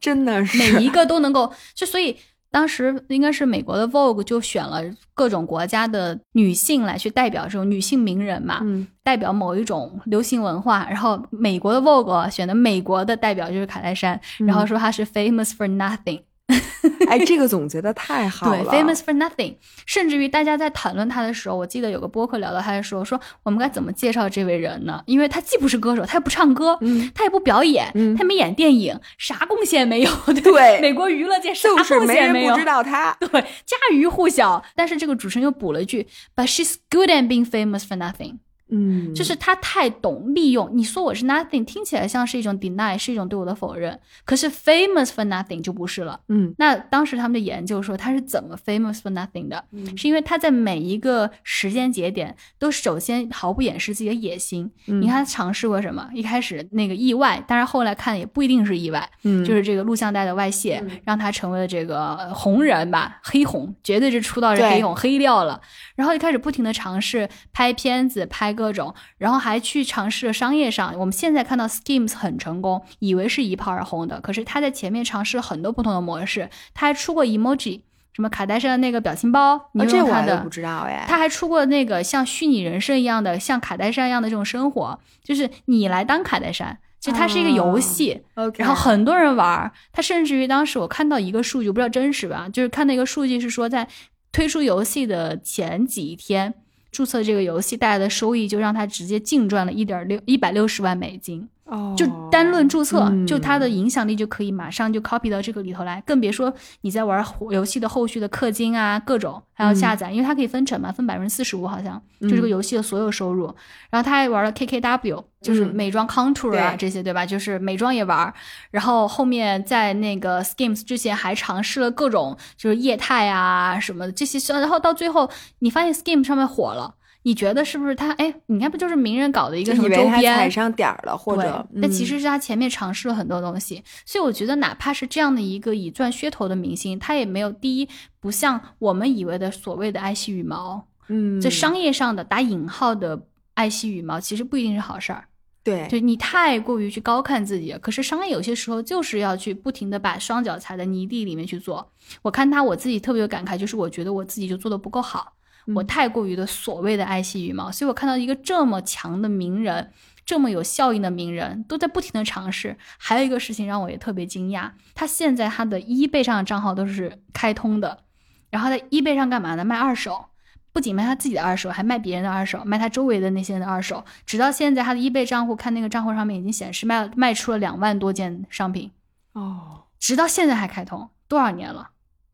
[0.00, 2.16] 真的是每一个都能够，就所以
[2.50, 4.82] 当时应该是美国的 Vogue 就选了
[5.14, 10.86] 各种国家的女性来去代表这种女性名人嘛，嗯代表某一种流行文化。
[10.90, 16.20] 然后美国的 Vogue 选的美国的代表就是卡戴珊，然后说她是 famous for nothing。
[17.08, 18.72] 哎，这个总结的太好对了。
[18.72, 25.02] ，famous for nothing，甚至于大家在谈论他的时候，我记得有个播客聊到他的时候，说我们该怎么介绍这位人呢？
[25.06, 30.10] 因为他既不是歌手，他也不唱歌，嗯他也不表演，嗯他没演电影，啥贡献没有？
[30.26, 32.64] 对对美国娱乐界啥贡献没有没人不知？
[32.64, 33.16] 道他。
[33.20, 33.28] 对，
[33.64, 34.62] 家喻户晓。
[34.74, 38.38] 但是这个主持人又补了一句，But she's good at being famous for nothing。
[38.70, 40.70] 嗯，就是他太懂利用。
[40.72, 43.98] 你说我是 nothing，听起来像是一种 deny，是一种对我的否认。
[44.24, 46.20] 可是 famous for nothing 就不是了。
[46.28, 54.70] 嗯那当时他们的研究说他是怎么 famous for nothing 的，嗯是因为他在每一个时间节点都首先毫不掩饰自己的野心。
[54.86, 56.08] 嗯你看他尝试过什么？
[56.14, 65.60] 一开始那个意外，但是后来看也不一定是意外，嗯就是这个录像带的外泄，嗯让他成为了这个呃红人吧，黑红，绝对是出道是对黑红黑掉了。
[65.96, 70.94] 然后就开始不停的尝试拍片子，拍各种，然后还去尝试了商业上。
[70.98, 77.80] 我们现在看到 Skims 很成功，以为是一炮而红的，可是他在前面尝试了很多不同的模式，他还出过 emoji。
[78.12, 80.32] 什么卡戴珊的那个表情包，你哦，这用他的。
[80.32, 81.06] 我还都不知道哎。
[81.08, 88.20] 他还出过那个像虚拟人生一样的，像卡戴珊一样的这种生活，就是你来当卡戴珊，就它是一个游戏
[88.56, 89.70] 然后很多人玩儿。
[89.92, 93.88] 他甚至于当时我看到一个数据，我不知道真实吧，就是看到一个数据是说，在
[94.32, 96.54] 推出游戏的前几天，
[96.90, 101.48] 注册这个游戏带来的收益就让他直接净赚了一点六一百六十万美金。
[101.70, 113.46] 哦，就单论注册，嗯就它的影响力就可以马上就 copy 到这个里头来，更别说你在玩游戏的后续的氪金啊，各种还要下载，因为它可以分成嘛，分百分之四十五好像，就这个游戏的所有收入。
[113.88, 117.24] 然后他还玩了 KKW，就是嗯美妆 Contour 啊、对这些，对吧？
[117.24, 118.34] 就是美妆也玩。
[118.72, 125.30] 然后后面在那个 Skims 之前还尝试了各种就是业态啊什么的这些，然后到最后
[125.60, 126.96] 你发现 Skims 上面火了。
[127.22, 128.12] 你觉得是不是他？
[128.12, 130.34] 哎，你看不就是名人搞的一个什么周边？
[130.34, 137.88] 踩上点儿了，或者对，但其嗯实是他前面尝试了很多东西，所以我觉得哪怕是这样的一个以赚噱头的明星，他也没有第一
[138.20, 145.24] 不像我们以为的所谓的爱惜羽毛，嗯，在商业上的打引号的爱惜羽毛，其实不一定是好事儿。
[145.62, 151.92] 对就你太过于去高看自己了，可是商业有些时候就是要去不停的把双脚踩在泥地里面去做。
[152.22, 155.34] 我看他，我自己特别有感慨，就是我觉得我自己就做的不够好。
[155.74, 159.92] 我嗯太过于的所谓的爱惜羽毛，所以我看到一个这么强的名人，
[160.24, 162.76] 这么有效应的名人，都在不停的尝试。
[162.98, 168.04] 还有一个事情让我也特别惊讶，他现在他的 eBay 上的账号都是开通的，
[168.50, 169.64] 然后在 eBay 上干嘛呢？
[169.64, 170.26] 卖二手，
[170.72, 174.04] 不仅卖他自己的二手，还卖别人的二手，卖他周围的那些人的二手。
[174.24, 178.90] 直到现在，他的 eBay 账户看那个账户上面已经显示卖了卖出了两万多件商品，
[179.32, 181.90] 哦，直到现在还开通，多少年了？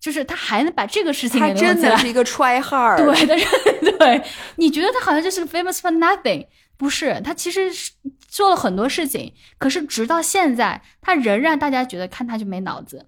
[0.07, 3.47] 就是他还能把这个事情他真的是一个 try hard，对，但是
[3.99, 4.23] 对，
[4.55, 7.21] 你觉得他好像就是个 famous for nothing，不是？
[7.25, 7.91] 他其实是
[8.29, 13.07] 做了很多事情，可是直到现在，他仍然大家觉得看他就没脑子，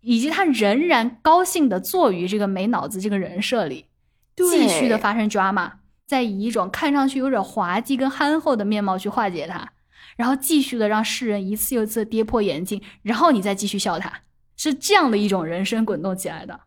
[0.00, 3.86] 以及他仍然高兴的坐于这个没脑子这个人设里，
[4.34, 5.70] 继续的发生 drama，
[6.08, 9.68] 再以一种看上去有点滑稽跟憨厚的面貌去化解它，
[10.16, 14.12] 然后继续的让世人一次又一次地跌破眼镜，然后你再继续笑他，
[14.62, 16.60] 是这样的一种人生滚动起来的。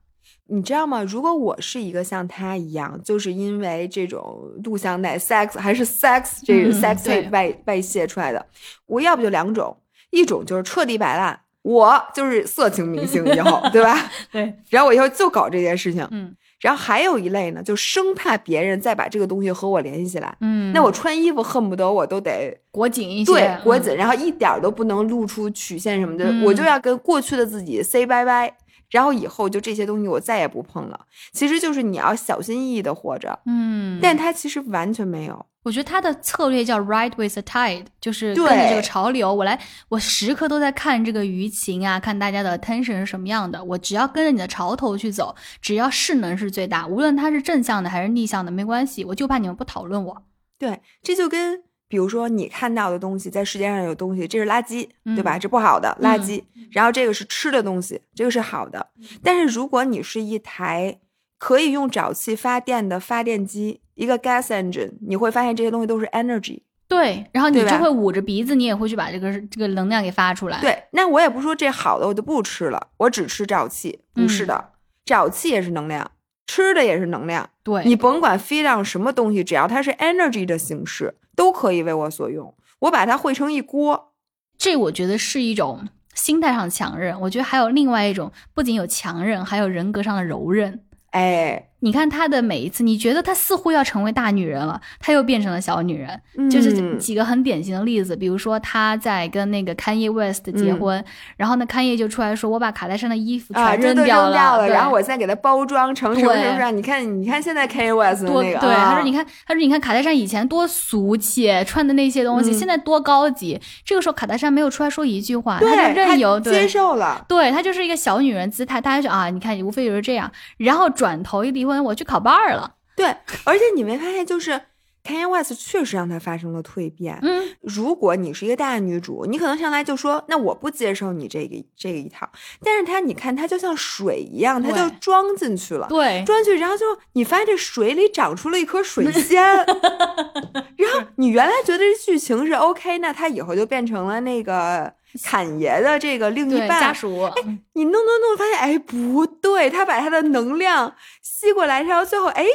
[0.47, 1.03] 你知道吗？
[1.03, 8.43] 如果我是一个像他一样，就是因为这种录像带 sex 还是 sex 这个嗯 sex 对 tape 外外泄出来的，
[8.87, 9.77] 我要不就两种，
[10.09, 14.09] 一种就是彻底摆烂，我就是色情明星以后， 对吧？
[14.31, 16.05] 对，然后我以后就搞这件事情。
[16.09, 28.55] 嗯然后还有一类呢，就生怕别人再把这个东西和我联系起来，嗯，那我穿衣服恨不得我都得裹紧一些，嗯对裹紧，然后一点儿都不能露出曲线什么的，嗯我就要跟过去的自己 say 拜拜。
[28.93, 30.99] 然后以后就这些东西我再也不碰了。
[31.31, 35.43] 其实就是你要小心翼翼的活着，嗯，但他其实完全没有。
[35.63, 39.33] 我觉得他的策略叫 ride with the tide，就是跟着这个潮流。
[39.33, 43.63] 我来，我时刻都在看这个舆情啊，看大家的 attention 是什么样的。
[43.63, 49.03] 我只要跟着你的潮头去走，只要势能是最大，无论它是正向的还是逆向的，没关系。
[49.05, 50.23] 我就怕你们不讨论我。
[50.59, 55.37] 对，这就跟比如说你看到的东西，在世界上有东西，这是垃圾，对吧？
[55.37, 56.43] 嗯这不好的垃圾。
[56.71, 58.87] 然后这个是吃的东西，这个是好的。
[59.21, 60.99] 但是如果你是一台
[61.37, 66.61] 可以用沼气发电的发电机，一个 gas engine，你会发现这些东西都是 energy。
[66.87, 73.99] 对，然后你就会捂着鼻子，你也会去把这个这个能量给发出来。，对，那我也不说这好的我就不吃了，我只吃沼气。
[74.13, 74.73] 不是的，
[75.05, 76.11] 沼气也是能量，
[76.45, 77.49] 吃的也是能量。
[77.63, 82.55] 对，你甭管 feed on 什么东西，只要它是 energy 的形式，都可以为我所用。
[82.79, 84.13] 我把它汇成一锅，
[84.57, 87.19] 这我觉得是一种心态上的强韧。
[87.21, 90.83] 我觉得还有另外一种，不仅有强韧，还有人格上的柔韧。
[91.11, 96.49] 哎，你看她的每一次，你觉得她似乎要成为大女人了，她又变成了小女人。
[96.49, 96.97] 就是嗯。
[96.97, 100.79] 几个很典型的例子，比如说她在跟那个 Kanye West 结嗯。
[100.79, 106.41] 婚，然后呢，Kanye 就出来说：“我把卡戴珊的衣服啊，全扔掉了，然后我再给她包装成什么对。
[106.41, 106.71] 什么。
[106.71, 112.53] 你看，你看现在 Kanye West 的多、那个，对，他说：“你看，看，他说你看卡戴珊以前多俗气，穿的那些东西，嗯。
[112.53, 113.59] 现在多高级。
[113.83, 122.75] 这个时候卡戴珊没有出来说一句话，对，她就任由接受了，对她就是一个小女人姿态，大家就啊，你看无非就是这样，然后转头一离婚，我去考伴儿了。
[122.95, 123.07] 对，
[123.43, 124.61] 而且你没发现就是
[125.03, 127.17] Kanye West 确实让他发生了蜕变。
[127.23, 132.29] 嗯，如果你是一个大女主，你可能上来就说：“那我不接受你这个这个一套。”
[132.63, 139.43] 但是他，你看他就像水一样，他就装进去了，对，装进去，然后就你发现这水里长出了一颗水仙，
[140.77, 147.33] 然后你原来觉得这剧情是 OK，那他以后就变成了那个侃爷的这个另一半家属，哎，
[147.73, 152.45] 你弄弄弄，发现哎不对，他把他的能量吸过来，然后最后哎，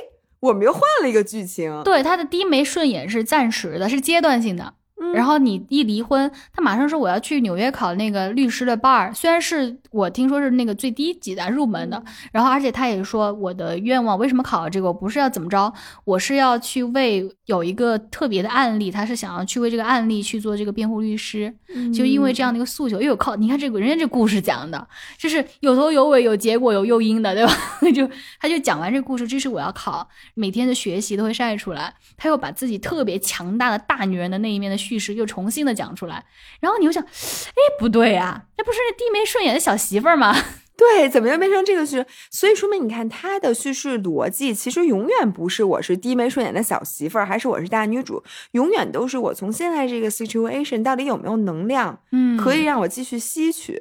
[0.40, 1.83] 我们又换了一个剧情。
[1.85, 4.75] 对他的低眉顺眼是暂时的，是阶段性的。
[5.15, 15.73] 然后你一离婚，他马上说我要去纽约考那个律师的 bar，虽然是我听说是那个最低级的入门的，然后而且他也说我的愿望为什么考这个，我不是要怎么着，
[16.05, 21.55] 我是要去为有一个特别的案例，他是想要去为这个案例去做这个辩护律师，
[21.95, 27.53] 就因为这样的一个诉求，又有靠你看这个人家这故事讲的，就是有头有尾，有结果有诱因的，对吧？
[27.95, 28.09] 就
[28.41, 36.24] 他就讲完这故事，这是我要考，每天的学习都会晒出来，他又把自己特别强大的大女人的那一面的叙事又重新的讲出来，
[36.61, 40.35] 然后你又想，哎，不对呀，那不是那低眉顺眼的小媳妇儿吗？
[40.79, 42.05] 对，怎么又变成这个叙？
[42.31, 48.22] 所以说明你看他的叙事逻辑，其实永远不是我是低眉顺眼的小媳妇儿，还是我是大女主，
[48.53, 53.79] 永远都是我从现在这个 situation 到底有没有能量，嗯，可以让我继续吸取。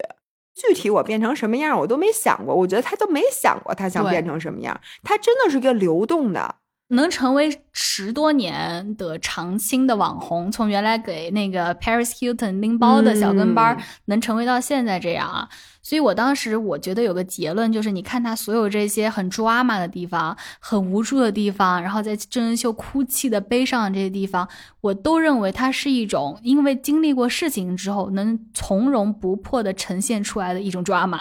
[0.56, 2.56] 具体我变成什么样，我都没想过。
[2.56, 6.56] 我觉得他都没想过他想变成什么样，他真的是一个流动的。
[6.89, 15.50] 能成为十多年的常青的网红，从原来给那个 Paris Hilton 拎包的小跟班，能成为到现在这样啊！
[15.82, 24.47] 所以我当时我觉得有个结论就是，你看他所有这些很 drama 的地方，很无助的地方，然后在真人秀哭泣的、悲伤的这些地方，
[24.80, 31.19] 我都认为它是一种因为经历过事情之后能从容不迫的呈现出来的一种 drama。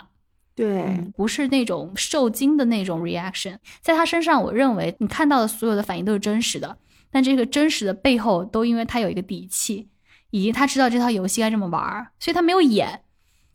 [0.56, 6.78] 对，不是那种受惊的那种 reaction，在他身上，我认为你看到的所有的反应都是真实的，
[7.10, 9.90] 但这个真实的背后，都因为他有一个底气，
[10.30, 13.02] 以及他知道这套游戏该这么玩儿，所以他没有演，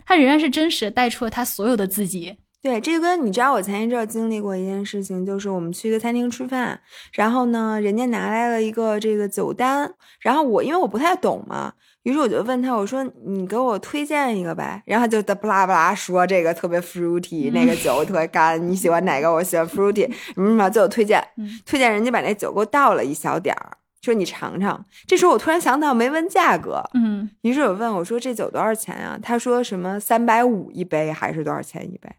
[0.06, 2.38] 他仍然是真实的带出了他所有的自己。
[2.62, 6.80] 对，这就跟你知道，我前一阵经历过一件事情，就是我们去一个餐厅吃饭，
[7.14, 11.74] 然后呢，人家拿来了一个这个酒单，然后我因为我不太懂嘛。
[12.04, 19.32] 于是我就问他，我说你给我推荐一个呗，然后就哒不拉不拉说这个特别 fruity，那个酒特别干，你喜欢哪个？
[19.32, 21.24] 我喜欢 fruity，什么什么，最后推荐，
[21.66, 24.84] 推荐人家把那酒给我倒了一小点儿，说你尝尝。
[25.06, 29.20] 这时候我突然想到没问价格，嗯，于是我问我说这酒多少钱啊？
[29.22, 32.10] 他说什么三百五一杯还是多少钱一杯？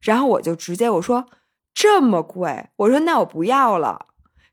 [0.00, 1.26] 然后我就直接我说
[1.74, 4.06] 这么贵，我说那我不要了。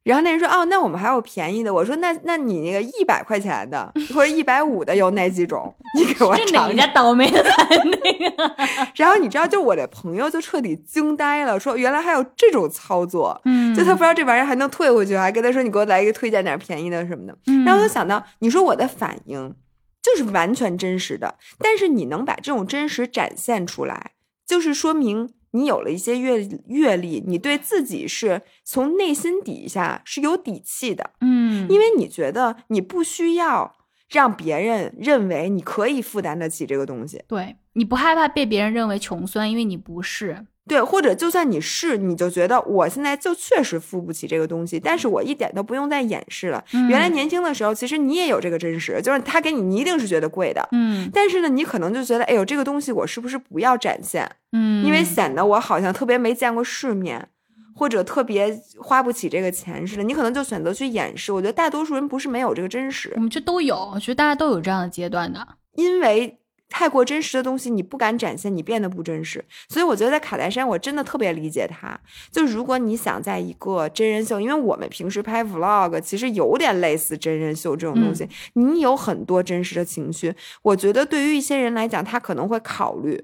[0.05, 5.73] 然后那人说：“哦，那我们还有便宜的。”我说：“那那你那个一百块钱的或者一百五的有哪几种？
[5.97, 8.55] 你给我尝。”这哪家倒霉的那个？
[8.93, 19.55] 然后你知道，就我的朋友就彻底惊呆了，说：“原来还有这种操作。”嗯，就他不知道这玩意儿还能退回去，还跟他说：“你给我来一个推荐点便宜的什么的。”然后我就想到，你说我的反应
[20.03, 24.11] 就是完全真实的，但是你能把这种真实展现出来，
[24.45, 25.31] 就是说明。
[25.55, 33.75] 你有了一些阅阅历，你对自己是从内心底下是有底气的，嗯，因为你觉得你不需要
[34.09, 40.45] 让别人认为你可以负担得起这个东西，对你不害怕被别人认为穷酸，因为你不是。
[40.67, 46.63] 对，或者就算你是，你就觉得我现在就确实付不起这个东西，但是我一点都不用再掩饰了。
[46.89, 51.07] 原来年轻的时候，其实你也有这个真实，就是他给你，你一定是觉得贵的，嗯。
[51.13, 54.27] 但是呢，你可能就觉得，哎呦，这个东西我是不是不要展现？
[54.53, 57.29] 嗯，因为显得我好像特别没见过世面，
[57.75, 61.31] 或者特别花不起这个钱似的，你可能就选择去掩饰。
[61.31, 66.39] 我觉得大多数人不是没有这个真实，我们这都有，我觉得大家都有这样的阶段的，因为。
[66.77, 69.41] 太过真实的东西，你不敢展现，你变得不真实。
[69.69, 71.97] 所以我觉得在卡戴珊，我真的特别理解他。
[72.29, 80.35] 就如果你想在一个真人秀，因为我们平时拍 vlog，其实有点类似真人秀这种东西，你有很多真实的情绪。
[80.63, 83.23] 我觉得对于一些人来讲，他可能会考虑，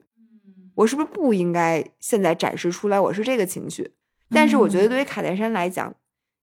[0.76, 3.92] 我是不是不应该现在展示出来我是这个情绪？
[4.30, 5.94] 但是我觉得对于卡戴珊来讲，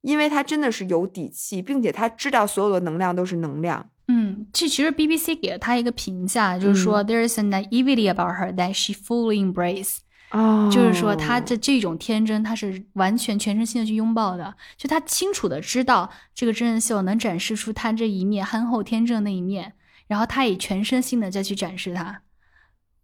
[0.02, 3.88] 因为他真的是有底气，并且他知道所有的能量都是能量。
[4.08, 9.98] 嗯，这其实 BBC 给了他一个评价，就是说 There's a naivety about her that she fully embrace。
[10.30, 14.54] 哦，就是说她的这种天真，她是完全全身心的去拥抱的。
[14.76, 19.72] 就她清楚的知道这个真人秀能展示出她这一面憨厚天真的那一面，
[20.06, 22.22] 然后她也全身心的再去展示它。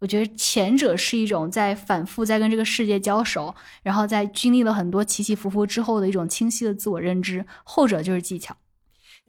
[0.01, 8.55] 我觉得前者是一种在反复在跟这个世界交手，然后在经历了很多起起伏伏之后的一种清晰的自我认知，后者就是技巧。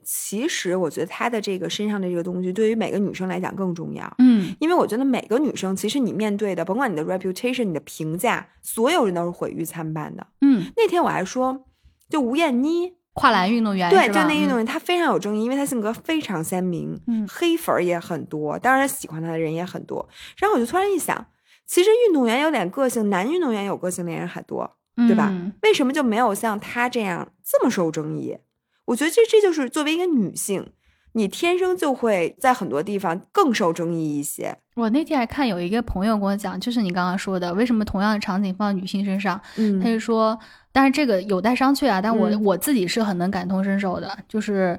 [0.08, 4.10] 其实我觉得她的这个身上的这个东西，对于每个女生来讲更重要。
[4.18, 10.24] 嗯，因为我觉得每个女生，其实你面对的，甭管你的 reputation，你的评价，所有人都是毁誉参半的。
[10.42, 11.64] 嗯，那天我还说，
[12.08, 20.08] 就吴艳妮，跨栏运动员，对，就那运动员，她非常有争议，因为她性格非常鲜明，嗯，黑粉也很多，当然喜欢她的人也很多。
[20.38, 21.26] 然后我就突然一想，
[21.66, 24.70] 其实运动员有点个性，男运动员有个性的人很多，
[25.08, 25.34] 对吧？
[25.62, 28.38] 为什么就没有像她这样这么受争议？
[28.86, 30.72] 我觉得这这就是作为一个女性，
[31.12, 34.58] 你天生就会在很多地方更受争议一些。
[34.74, 40.38] 我那天还看有一个朋友跟我讲，就是你刚刚说的，为什么同样的场景放在女性身上，嗯，他就说，
[40.70, 42.00] 但是这个有待商榷啊。
[42.00, 44.78] 但我我自己是很能感同身受的，就是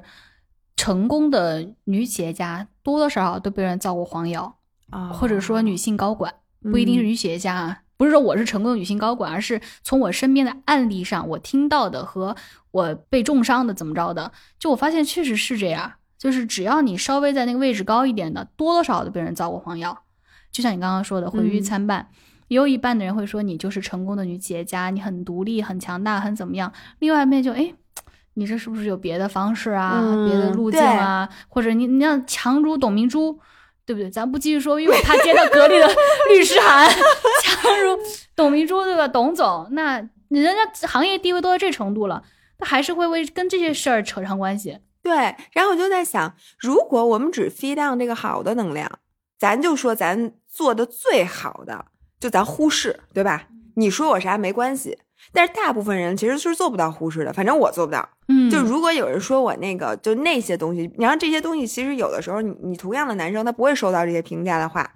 [0.76, 4.56] 成功的女企业家多多少少都被人造过黄谣，
[4.90, 6.32] 啊或者说女性高管，
[6.62, 7.80] 不一定是女企业家啊。
[7.96, 12.36] 不是说我是成功的女性高管，而是从我身边的案例上，我听到的和
[12.70, 15.92] 我被重伤的怎么着的，就我发现确实是这样。
[16.18, 19.96] 就是只要你稍微在那个位置高一点的，多多少少都被人造过黄谣。
[20.50, 22.08] 就像你刚刚说的，毁誉嗯参半，
[22.48, 26.72] 也有一半的人会说你就是成功的女企业家，你很独立、很强大、很怎么样。
[26.98, 27.72] 另外一面就哎，
[28.34, 31.28] 你这是不是有别的方式啊、嗯别的路径啊？
[31.46, 33.38] 或者你你要强如董明珠，
[33.86, 34.10] 对不对？
[34.10, 35.86] 咱不继续说，因为我怕接到格力的
[36.30, 36.90] 律师函。
[37.44, 37.96] 强如
[38.34, 39.06] 董明珠，对吧？
[39.06, 39.98] 董总，那
[40.30, 42.24] 人家行业地位都到这程度了，
[42.58, 44.78] 他还是会为跟这些事儿扯上关系。
[45.02, 45.14] 对，
[45.52, 48.90] 然后我就在想，如果我们只 feed down 这个好的能量，
[49.38, 51.86] 咱就说咱做的最好的，
[52.20, 53.46] 就咱忽视，对吧？
[53.76, 54.98] 你说我啥没关系，
[55.32, 58.06] 但是大部分人其实是做不到忽视的，反正我做不到。
[58.26, 64.90] 嗯，就如果有人说我那个就那些东西，然后这些东西其实有的时候你你同样的男生他不会收到这些评价的话，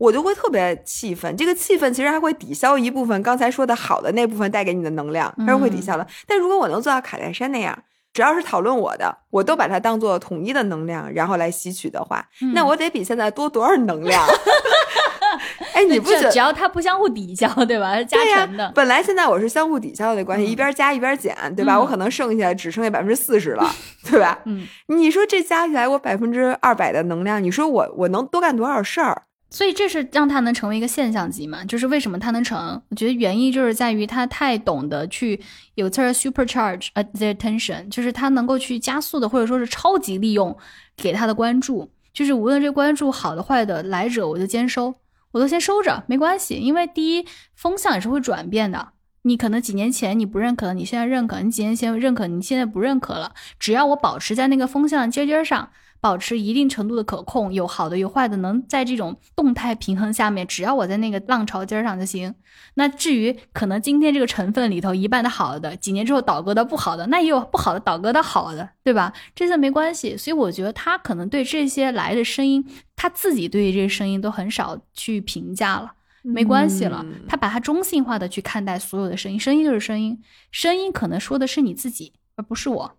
[0.00, 1.36] 我就会特别气愤。
[1.36, 6.06] 这个气愤其实还会抵消一部分刚才说的好的那部分带给你的能量，它是会抵消的。
[6.26, 7.78] 但如果我能做到卡戴珊那样，
[8.14, 14.26] 只要是讨论我的，我都把它当做统一的能量，然后来吸取的话，嗯那我得比现在多多少能量？
[15.74, 16.38] 哎，你不觉得只？
[16.38, 17.94] 要它不相互抵消，对吧？
[17.96, 18.72] 是加成的。
[18.74, 21.76] 本来现在我是相互抵消的关系，嗯一边加一边减，对吧？
[21.76, 23.70] 嗯我可能剩下只剩下百分之四十了，
[24.10, 24.38] 对吧？
[24.46, 29.22] 嗯，你说这加起来我百分之二百的能量，你说我我能多干多少事儿？
[29.50, 31.64] 所以这是让他能成为一个现象级嘛？
[31.64, 32.80] 就是为什么他能成？
[32.88, 35.40] 我觉得原因就是在于他太懂得去
[35.74, 40.56] 有词儿 supercharge at the attention 就是他能够去加速的或者说是超级利用
[40.96, 44.94] 给他的关注，就是无论这关注好的坏的来者，我就兼收，
[45.32, 48.92] 我都先收着，没关系，因为第一风向也是会转变的。
[49.22, 53.34] 你可能几年前你不认可，你现在认可；你几年前认可，你现在不认可了。
[53.58, 55.68] 只要我保持在那个风向尖尖上，
[56.00, 62.34] 保持一定程度的可控，有好的有坏的，能在这种动态平衡下面，只要我在那个浪潮尖儿上就行。
[62.74, 69.12] 那至于可能今天这个成分里头一半的好的，几年之后倒戈的不好的，那也有不好的倒戈的好的，对吧？
[69.34, 70.16] 这些没关系。
[70.16, 75.92] 所以我觉得他可能对这些来的声音，他自己对于这些声音都很少去评价了。
[76.22, 80.20] 没关系了，嗯他把它中性化的去看待所有的声音，声音就是声音，
[80.50, 82.92] 声音可能说的是你自己，而不是我。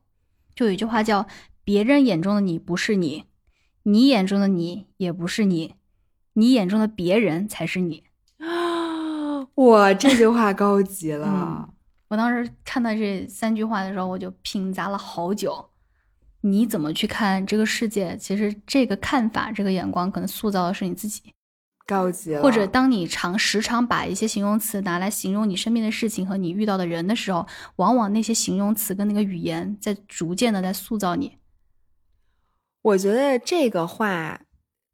[0.56, 1.26] 就有一句话叫
[1.72, 3.24] “别人眼中的你不是你，
[3.84, 5.76] 你眼中的你也不是你，
[6.34, 8.04] 你眼中的别人才是你。
[8.40, 11.26] 啊， 哇，这句话高级了。
[11.26, 11.74] 嗯”
[12.10, 15.70] 我当时看到这三句话的时候，我就品咂了好久。
[16.42, 18.18] 你怎么去看这个世界？
[18.18, 21.22] 其实这个看法、这个眼光，可能塑造的是你自己。
[21.88, 27.48] 高级了，或者当你常时常把一些形容词拿来形容你身边的事情和你遇到的人的时候，
[27.78, 31.38] 往往那些形容词跟那个语言在逐渐的在塑造你。
[32.84, 34.42] 我觉得这个话，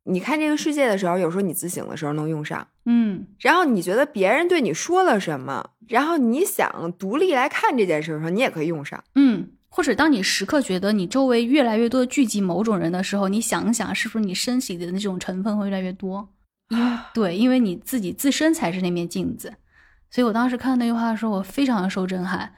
[0.04, 2.68] 你看这个世界的时候，有时候你自省的时候能用上。
[2.86, 9.04] 嗯然后你觉得别人对你说了什么，然后你想独立来看这件事的时候，你也可以用上。
[9.16, 16.30] 嗯，或者当你时刻觉得你周围越来越多的聚集某种人的时候，你想一想，是不是你身体的那种成分会越来越多？
[16.70, 16.78] 因
[17.14, 19.54] 对，因为你自己自身才是那面镜子。
[20.10, 22.54] 所以我当时看到那句话的时候，我非常的受震撼。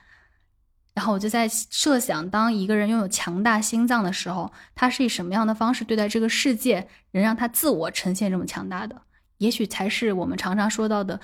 [1.00, 9.02] 然后我就在设想，当一个人拥有强大心脏的时候，他是以什么样的方式对待这个世界，能让他自我呈现这么强大的？
[9.38, 11.18] 也许才是我们常常说到的，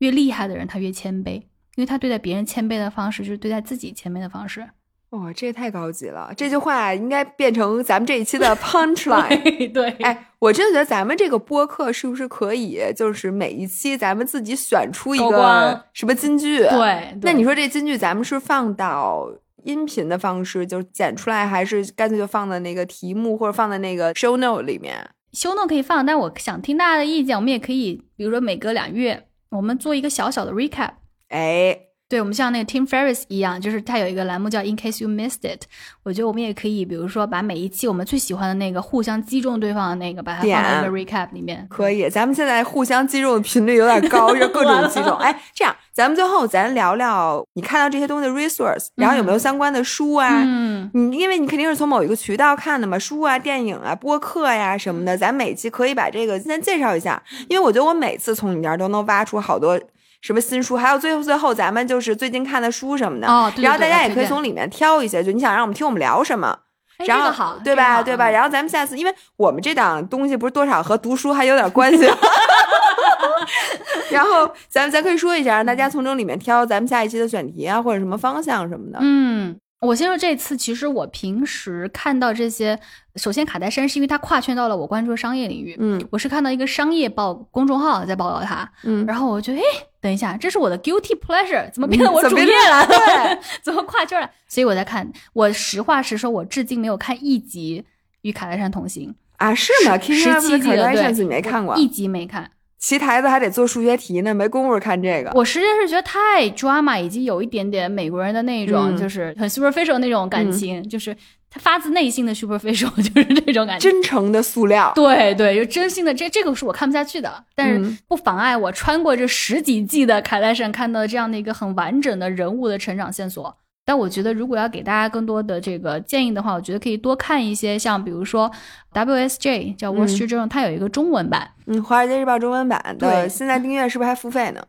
[0.00, 4.68] 越厉害的人他越谦卑，因为他对待别人谦卑的方式，就是对待自己谦卑的方式。
[5.12, 6.32] 哇、这也太高级了！
[6.36, 9.70] 这句话应该变成咱们这一期的 punch line。
[9.70, 16.60] 对，哎，我真的觉得咱们这个播客是不是可以，就是每一期咱们自己选出一个什么金句？
[16.60, 19.30] 对，那你说这金句咱们是放到
[19.64, 25.10] 音频的方式，就是剪出来，还是干脆就放在那个题目或者放在那个 show note 里面？
[25.32, 30.90] 修诺可以放，但我想听大家的意见，我们也可以，比如说每隔两月，我们做一个小小的 recap。
[31.28, 31.78] 哎，
[32.12, 35.62] 对，我们像那个 Tim Ferriss 一样，就是他有一个栏目叫 In Case You Missed It。
[36.02, 41.66] 我觉得我们也可以，比如说把每一期我们最喜欢的那个互相击中对方的那个，把它放在一个 recap 里面。
[41.70, 45.16] 可以，咱们现在互相击中的频率有点高， 就各种击中。
[45.24, 50.42] 哎，这样，咱们最后咱聊聊你看到这些东西的 resource，然后有没有相关的书啊？
[50.44, 59.80] 嗯，你因为你肯定是从某一个渠道看的嘛，书啊、电影啊、播客呀、什么的，咱每期可以把这个先介绍一下，因为我觉得我每次从你那儿都能挖出好多
[60.22, 66.56] 什么新书，还有最后最后咱们就是最近看的书什么的，哦，对对然后大家也可以从里面挑一些，就你想让我们听我们聊什么。
[66.98, 67.82] 哎然后、这个好，对吧？
[67.84, 68.30] 这个好对吧？？
[68.30, 72.08] 然后咱们下次，因为我们这档东西不是多少和读书还有点关系，
[74.12, 78.98] 然后咱们咱可以说一下，让大家从中里面挑咱们下一期的选题啊，或者什么方向什么的。
[79.00, 82.78] 嗯，我先说这次，其实我平时看到这些，
[83.16, 89.60] 首先卡戴珊是因为它跨圈到了我关注的商业领域，嗯我是看到一个商业报公众号在报道它，嗯，然后我就诶，
[90.00, 92.86] 等一下，这是我的 guilty pleasure，怎么变成我主页了？
[92.86, 94.30] 对， 怎么跨圈了？
[94.46, 97.84] 所以我在看，我实话实说，我至今没有看一集
[98.20, 101.76] 《与卡戴珊同行啊，是吗十七集的，对，你没看过？
[101.76, 102.48] 一集没看。
[102.82, 105.30] 骑台子还得做数学题呢，没工夫看这个。
[105.34, 111.16] 我实在是觉得太 drama，以及有一点点美国人的那种，嗯就是很 superficial 那种感情，就是
[111.48, 113.88] 他发自内心的 superficial， 就是这种感觉。
[113.88, 123.56] 真诚的塑料，对对，就真心的，这这个是我看不下去的，但是嗯不妨碍我穿过这十几季的卡戴珊，看到这样的一个很完整的人物的成长线索。
[123.84, 128.50] 但我觉得，如果要给大家更多的这个建议的话，我觉得可以多看一些，像比如说
[128.92, 133.28] WSJ 叫 Wall Street Journal，、它有一个中文版，嗯，《华尔街日报》中文版的对。
[133.28, 134.62] 现在订阅是不是还付费呢？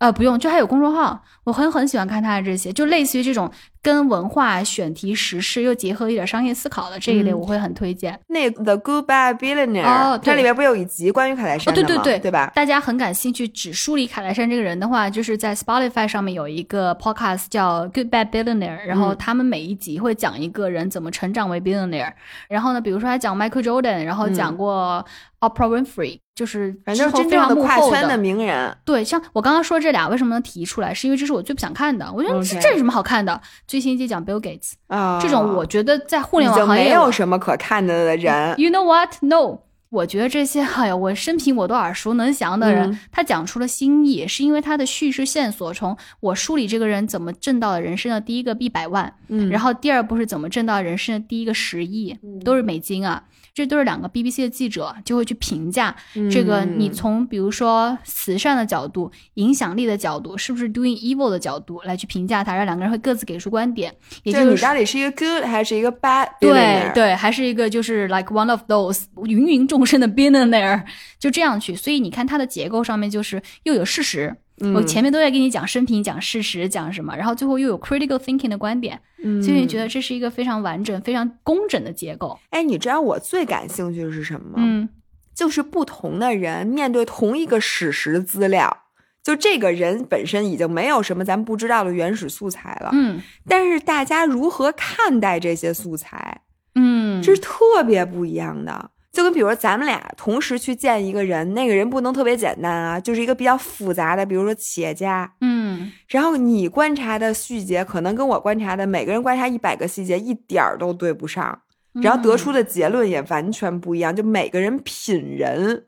[0.00, 3.50] 呃，不用，就还有公众号，我很很喜欢看他的这些，就类似于这种
[3.82, 8.18] 跟文化、选题、时事又结合一点商业思考的这一类，嗯我会很推荐。
[8.28, 11.88] 那《The Goodbye Billionaire》哦它里边不有一集关于卡戴珊哦，的吗？
[11.88, 12.50] 对对对，对吧？
[12.54, 22.10] 大家很感兴趣只梳理卡戴珊这个人的话，就是在 Spotify 上面有一个 podcast 叫 Goodbye Billionaire，然后嗯他们每一集会讲一个人怎么成长为 billionaire，
[22.48, 25.04] 然后呢，比如说他讲 Michael Jordan，然后讲过
[25.40, 32.12] Oprah Winfrey，就是反正真正的非常跨圈的名人，对，像我刚刚说这俩为什么能提出来，是因为这是我最不想看的。
[32.12, 33.40] 我觉得这这有什么好看的？
[33.66, 38.54] 最新一季讲 Bill Gates，、啊，这种我觉得在互联网行业没有什么可看的的人。
[38.60, 39.14] You know what?
[39.22, 53.24] No，我觉得这些，哎呀，我生平我都耳熟能详的人，嗯他讲出了新意，是因为他的叙事线索从我梳理这个人怎么挣到了人生的第一个一百万，嗯，然后第二步是怎么挣到人生的第一个十亿，嗯都是美金啊。
[53.54, 55.94] 这都是两个 BBC 的记者就会去评价
[56.30, 66.28] 这个，嗯你从比如说慈善的角度、影响力的角度，是不是 doing evil 的角度来去评价他，然后两个人会各自给出观点，也就是你到底是一个 good 还是一个 bad？
[66.40, 70.82] 对对，还是一个就是 like one of those 芸芸众生的 billionaire，
[71.18, 71.74] 就这样去。
[71.74, 82.38] 所以你看它的结构上面就是又有事实，嗯我前面都在跟你讲生平、讲事实、讲什么，然后最后又有 critical thinking 的观点，嗯所以你觉得这是一个非常完整、非常工整的结构。
[82.50, 84.54] 哎，你知道我最感兴趣的是什么吗？
[84.58, 84.88] 嗯，
[85.34, 88.84] 就是不同的人面对同一个史实资料，
[89.22, 96.42] 就这个人本身已经没有什么咱们不知道的原始素材了，嗯但是大家如何看待这些素材，
[96.74, 98.90] 嗯，这是特别不一样的。
[99.12, 111.60] 就跟比如说咱们俩同时去见一个人，那个人不能特别简单啊，就是一个比较复杂的，比如说企业家，嗯然后你观察的细节可能跟我观察的每个人观察一百个细节一点儿都对不上，
[112.02, 115.86] 然后得出的结论也完全不一样，就每个人品人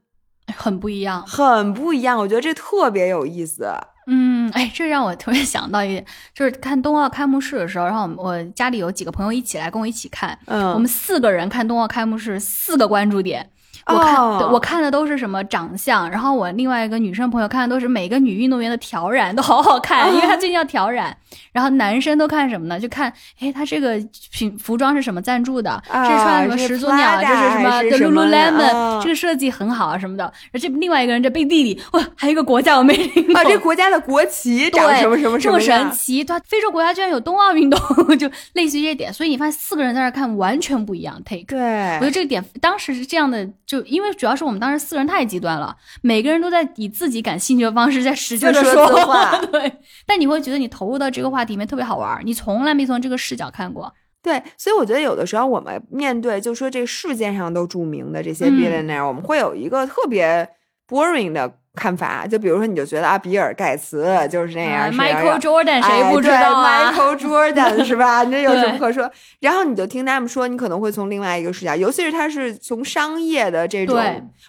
[0.56, 1.24] 很不一样。
[1.24, 3.72] 很不一样，我觉得这特别有意思。
[4.06, 13.48] 嗯，哎，这让我突然想到一点，就是看冬奥开幕式的时候，然后我我家里有几个朋友一起来跟我一起看，嗯，我们四个人看冬奥开幕式，四个关注点。
[13.86, 21.16] 我看、我看的都是什么长相，然后我另外一个女生朋友看的都是每个女运动员的挑染，都好好看，因为她最近要挑染。
[21.50, 22.78] 然后男生都看什么呢？
[22.78, 23.98] 就看，哎，他这个
[24.30, 25.82] 品服装是什么赞助的？
[25.86, 30.24] 是穿什么是始祖鸟这是什么还是 The 什么呀 Lululemon？、啊这个设计很好啊什么的。
[30.24, 33.36] 然后这另外一个人这背地里，哇，还有一个国家我没听过。
[33.36, 39.12] 啊，这国家的国旗长对什么什么什这么神奇，对，非洲国家居然有冬奥运动，就类似于这点。
[39.12, 41.44] 所以你发现四个人在那儿看完全不一样 take。
[41.46, 49.72] 对我觉得这个点当时是这样的，就因为主要是我们当时四个人太极端了，每个人都在以自己感兴趣的方式在使劲说自话 对，
[50.06, 53.90] 但你会觉得你投入到这个话题里面特别好玩儿，你从来没从这个视角看过。
[54.22, 60.46] 对，所以我觉得有的时候我们面对就说这个世界上都著名的这些嗯 billionaire，、我们会有一个特别
[60.86, 66.90] boring 的看法，就比如说你就觉得啊，比尔盖茨就是那样、，Michael Jordan 谁不知道啊？
[66.90, 68.24] 哎、对？Michael Jordan 是吧？
[68.24, 69.10] 这有什么可说？
[69.40, 73.96] 然后你就听他们说，你可能会从另外一个视角，尤其是他是从商业的这种，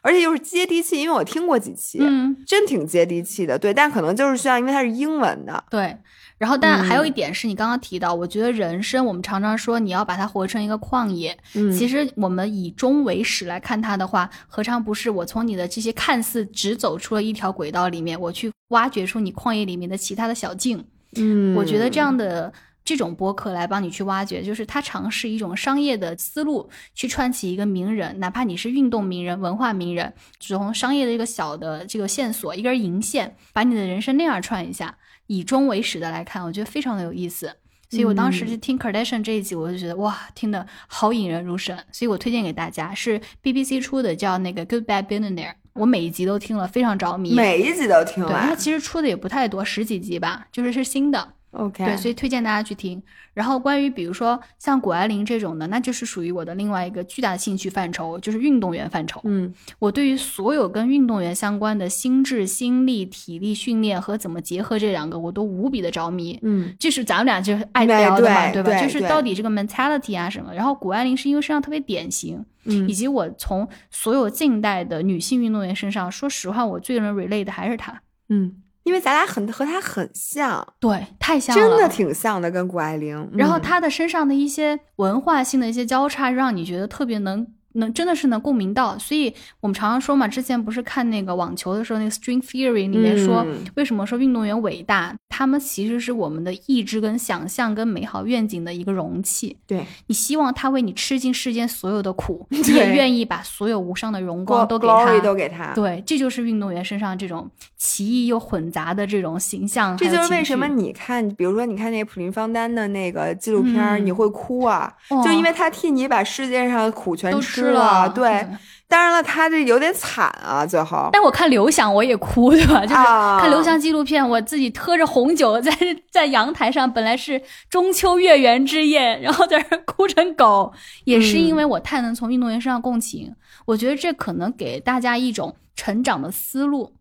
[0.01, 3.57] 而且又是接地气，因为我听过几期，嗯，真挺接地气的。
[3.57, 5.95] 对，但可能就是需要，因为它是英文的，对。
[6.39, 20.83] 然后，但还有一嗯点是你刚刚提到，我觉得人生我们常常说你要把它活成一个旷野，嗯其实我们以终为始来看它的话，何尝不是我从你的这些看似只走出了一条轨道里面，我去挖掘出你旷野里面的其他的小径？
[21.15, 22.51] 嗯我觉得这样的
[22.83, 34.97] 这种播客来帮你去挖掘，就是他尝试一种商业的思路去串起一个名人，哪怕你是运动名人、文化名人，只从商业的一个小的这个线索，一根银线，把你的人生那样串一下，
[35.27, 37.55] 以终为始的来看，我觉得非常的有意思。
[37.89, 47.33] 所以我当时就听 Kardashian 这一集，我就觉得哇，听的好引人入胜，所以我推荐给大家，是 BBC 出的，叫那个 Good Bad Billionaire，我每一集都听了，非常着迷。
[47.33, 48.55] 每一集都听对，它。
[48.55, 51.33] 其实出的也不太多，十几集吧，就是是新的。
[51.53, 53.01] OK，对，所以推荐大家去听。
[53.33, 59.21] 然后关于比如说像谷爱凌这种的，那就是属于我的另外一个巨大的兴趣范畴，就是运动员范畴。
[59.23, 66.39] 嗯我对于所有跟运动员相关的心智、心力、体力训练和怎么结合这两个，我都无比的着迷。
[66.41, 68.51] 嗯这是咱们俩就是爱聊的嘛，吧？
[68.51, 70.53] 对对就是到底这个 mentality 啊什么。
[70.53, 78.01] 然后谷爱凌是因为身上特别典型，嗯以及我从所有近代的女性运动员身上，说实话，我最能 relate 的还是她。
[78.29, 83.17] 嗯，因为咱俩很和他很像，对，太像了，真的挺像的，跟谷爱凌。
[83.17, 88.97] 嗯然后他的身上的一些文化性的一些交叉，让你觉得特别能能真的是能共鸣到。
[88.97, 95.15] 所以我们常常说嘛，之前不是看那个网球的时候，那个 String Theory 里面说，嗯为什么说运动员伟大？
[95.29, 99.57] 他们其实是我们的意志跟想象跟美好愿景的一个容器。
[99.65, 105.19] 对你希望他为你吃尽世间所有的苦， 你也愿意把所有无上的荣光都给他。
[105.23, 105.73] 都给他。
[105.73, 118.09] 对，这就是运动员身上这种奇异又混杂的这种形象，这就是为什么你看，比如说你看那个普林芳丹的那个纪录片，嗯你会哭啊，哇就因为他替你把世界上的苦全都吃了。
[118.09, 118.47] 对，
[118.87, 121.09] 当然了，他这有点惨啊，最后。
[121.11, 122.81] 但我看刘翔我也哭，对吧？
[122.81, 125.71] 就是啊看刘翔纪录片，我自己喝着红酒在
[126.11, 130.71] 在阳台上，本来是中秋月圆之夜，然后在那儿哭成狗，
[131.05, 133.33] 也是因为我太能从运动员身上共情。
[133.65, 136.93] 我觉得这可能给大家一种成长的思路。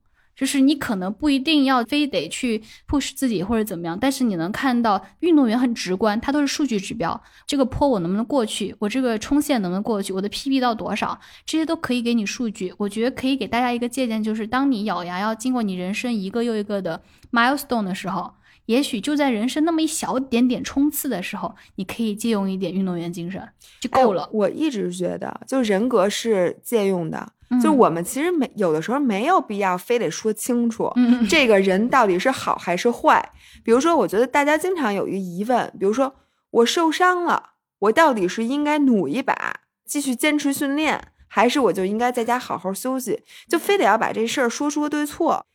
[0.43, 7.23] 就是你可能不一定要非得去 push 自己或者怎么样，但是你能看到运动员很直观，他都是数据指标。
[7.47, 8.75] 这个坡我能不能过去？
[8.81, 10.13] 我这个冲线能不能过去？
[10.13, 11.17] 我的 PB 到多少？
[11.47, 12.75] 这些都可以给你数据。
[12.77, 18.35] 我觉得可以给大家一个借鉴，就是当你咬牙要经过你人生一个又一个的 milestone 的时候，
[18.67, 23.41] 也许就在人生那么一小点点冲刺的时候，你可以借用一点运动员精神
[23.79, 24.29] 就够了哎。
[24.33, 33.31] 我一直觉得，就人格是借用的，嗯就我们其实没有的时候没有必要非得说清楚，嗯这个人到底是好还是坏。
[33.65, 36.15] 比如说，我觉得大家经常有一个疑问，比如说
[36.51, 37.51] 我受伤了，
[37.81, 43.23] 我到底是应该努一把，继续坚持训练，还是我就应该在家好好休息？
[43.49, 45.47] 就非得要把这事儿说出个对错。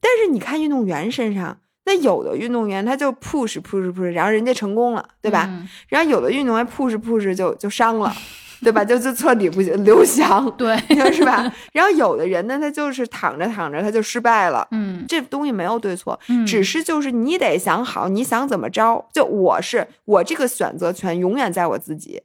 [0.00, 5.46] 但是你看运动员身上，那有的运动员他就 push push push，然后人家成功了，对吧？
[5.48, 8.14] 嗯然后有的运动员 push push 就就伤了，
[8.64, 8.84] 对吧？
[8.84, 10.76] 就就彻底不行，刘翔， 对，
[11.12, 11.52] 是吧？
[11.72, 14.66] 然后有的人呢，他就是躺着躺着他就失败了。
[14.72, 19.04] 嗯这东西没有对错，嗯，只是就是你得想好你想怎么着。
[19.12, 22.22] 就我是我这个选择权永远在我自己，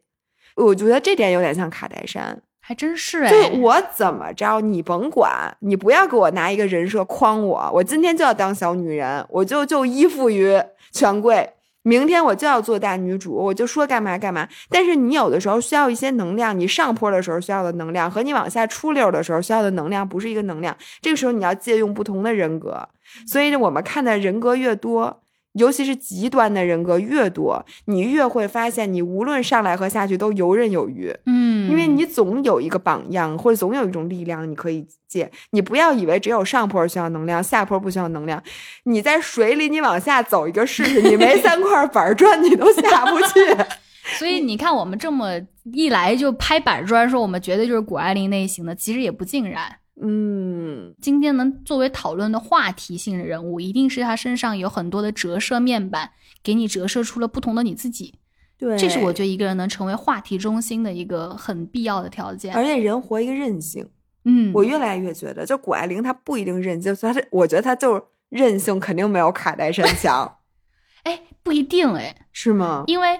[0.56, 10.60] 我觉得这点有点像卡戴珊，还真是哎，就我怎么着你甭管，你不要给我拿一个人设框我，我今天就要当小女人，我就就依附于
[10.92, 11.52] 权贵。
[11.84, 14.48] 明天我就要做大女主，我就说干嘛干嘛。
[14.70, 20.76] 但是你有的时候需要一些能量，你上坡的时候需要的能量和你往下出溜的时候需要的能量不是一个能量。
[21.02, 22.88] 这个时候你要借用不同的人格，
[23.26, 25.24] 所以我们看的人格越多，
[25.54, 31.14] 尤其是极端的人格越多，你越会发现你无论上来和下去都游刃有余。
[31.26, 35.32] 嗯，因为你总有一个榜样，或者总有一种力量你可以借。
[35.52, 38.42] 你不要以为只有上坡需要能量，下坡不需要能量。
[38.84, 43.40] 你在水里，你往下走一个试试，你没三块板砖你都下不去。
[44.18, 45.34] 所以你看，我们这么
[45.74, 49.79] 一来就拍板砖，说我们绝对就是谷爱凌类型的，其实也不尽然。
[50.02, 58.16] 嗯，今天能作为讨论的话题性的人物，一定是他身上有很多的折射面板，给你折射出了不同的你自己。
[58.58, 58.78] 对。
[58.78, 62.56] 这是我觉得一个人能成为话题中心的一个很必要的条件。
[62.56, 63.88] 而且人活一个韧性，
[64.26, 70.38] 嗯，我越来越觉得，就谷爱凌她不一定韧性，她是我觉得她就是韧性肯定没有卡戴珊强，
[71.04, 72.84] 哎不一定哎，是吗？
[72.88, 73.20] 因为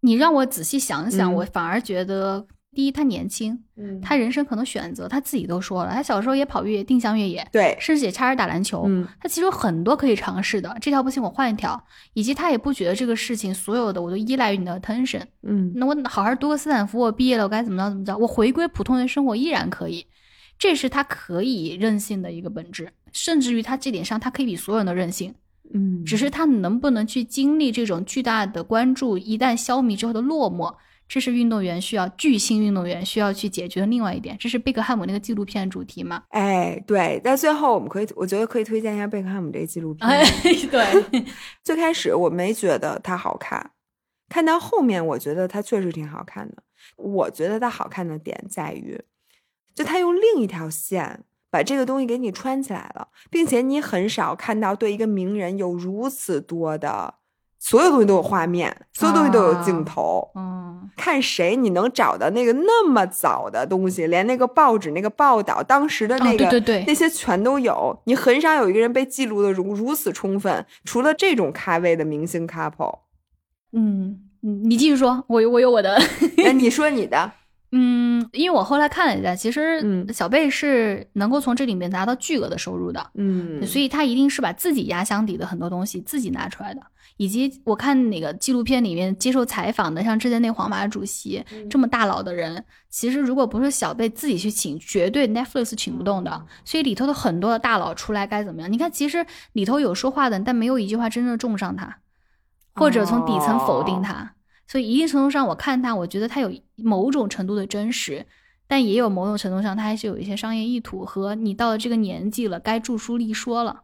[0.00, 1.34] 你让我仔细想想，嗯。
[1.34, 8.84] 我反而觉得，第一他年轻，嗯，他人生可能选择他自己都说了，他小时候也跑越野，定向越野，对，甚至也差点打篮球。
[8.86, 15.22] 嗯他其实有很多可以尝试的，这条不行我换一条，以及他也不觉得这个事情所有的我都依赖于你的 attention。
[15.42, 20.06] 嗯那我好好读个斯坦福，我毕业了，我该怎么着怎么着，我回归普通人生活依然可以，
[20.56, 25.34] 这是他可以任性的一个本质，甚至于他这点上他可以比所有人都任性，
[25.74, 30.72] 嗯，只是他能不能去经历这种巨大的关注，一旦消弭之后的落寞。
[31.10, 36.22] 这是运动员需要巨星运动员需要去解决的另外一点，这是贝克汉姆那个纪录片主题嘛？
[36.28, 40.08] 哎，对，在最后我们可以，我觉得可以推荐一下贝克汉姆这个纪录片。
[40.08, 40.24] 哎，
[40.70, 41.24] 对，
[41.64, 43.72] 最开始我没觉得它好看，
[44.28, 46.62] 看到后面我觉得它确实挺好看的。
[46.96, 49.02] 我觉得它好看的点在于，
[49.74, 57.14] 就它用另一条线把这个东西给你穿起来了，并且你很少看到对一个名人有如此多的
[57.62, 60.30] 所有东西都有画面，所有东西都有镜头。
[60.34, 68.00] 嗯，看谁你能找到那个那么早的东西，连那个报纸那个报道当时的那个、哦对对对那些全都有。
[68.06, 73.00] 你很少有一个人被记录的如如此充分，除了这种咖位的明星 couple。
[73.72, 76.00] 嗯，嗯你继续说，我有我有我的。
[76.38, 77.30] 哎，你说你的，
[77.72, 86.80] 嗯，因为我后来看了一下，其实嗯小贝是能够从这里面拿到巨额的收入的，嗯，所以他一定是把自己压箱底的很多东西自己拿出来的。
[87.20, 96.46] 以及我看那个纪录片里面接受采访的，像之前那皇马主席这么大佬的人，其实如果不是小贝自己去请，绝对 Netflix 请不动的。
[96.64, 98.72] 所以里头的很多的大佬出来该怎么样？
[98.72, 101.98] 你看，其实里头有说话的，但没有一句话真正重伤他，
[102.72, 104.36] 或者从底层否定他。
[104.66, 108.24] 所以一定程度上，我看他，我觉得他有某种程度的真实，
[108.66, 113.82] 但也有某种程度上，他还是有一些商业意图和你到了这个年纪了，该著书立说了。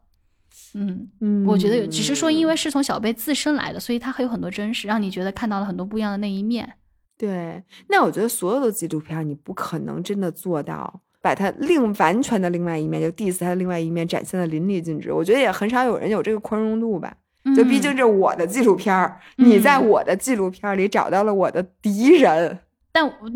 [0.79, 6.75] 嗯，嗯我觉得，只是说因为是从小贝自身来的，所以他还有很多真实，让你觉得看到了很多不一样的那一面。
[7.17, 15.11] 对，那我觉得所有的纪录片，你不可能真的做到把它另完全的另外一面，就 diss 它的另外一面展现的淋漓尽致。
[15.11, 17.17] 我觉得也很少有人有这个宽容度吧。
[17.57, 22.59] 就毕竟嗯这是我的纪录片儿，你在嗯我的纪录片里找到了我的敌人。
[22.91, 23.13] 但我，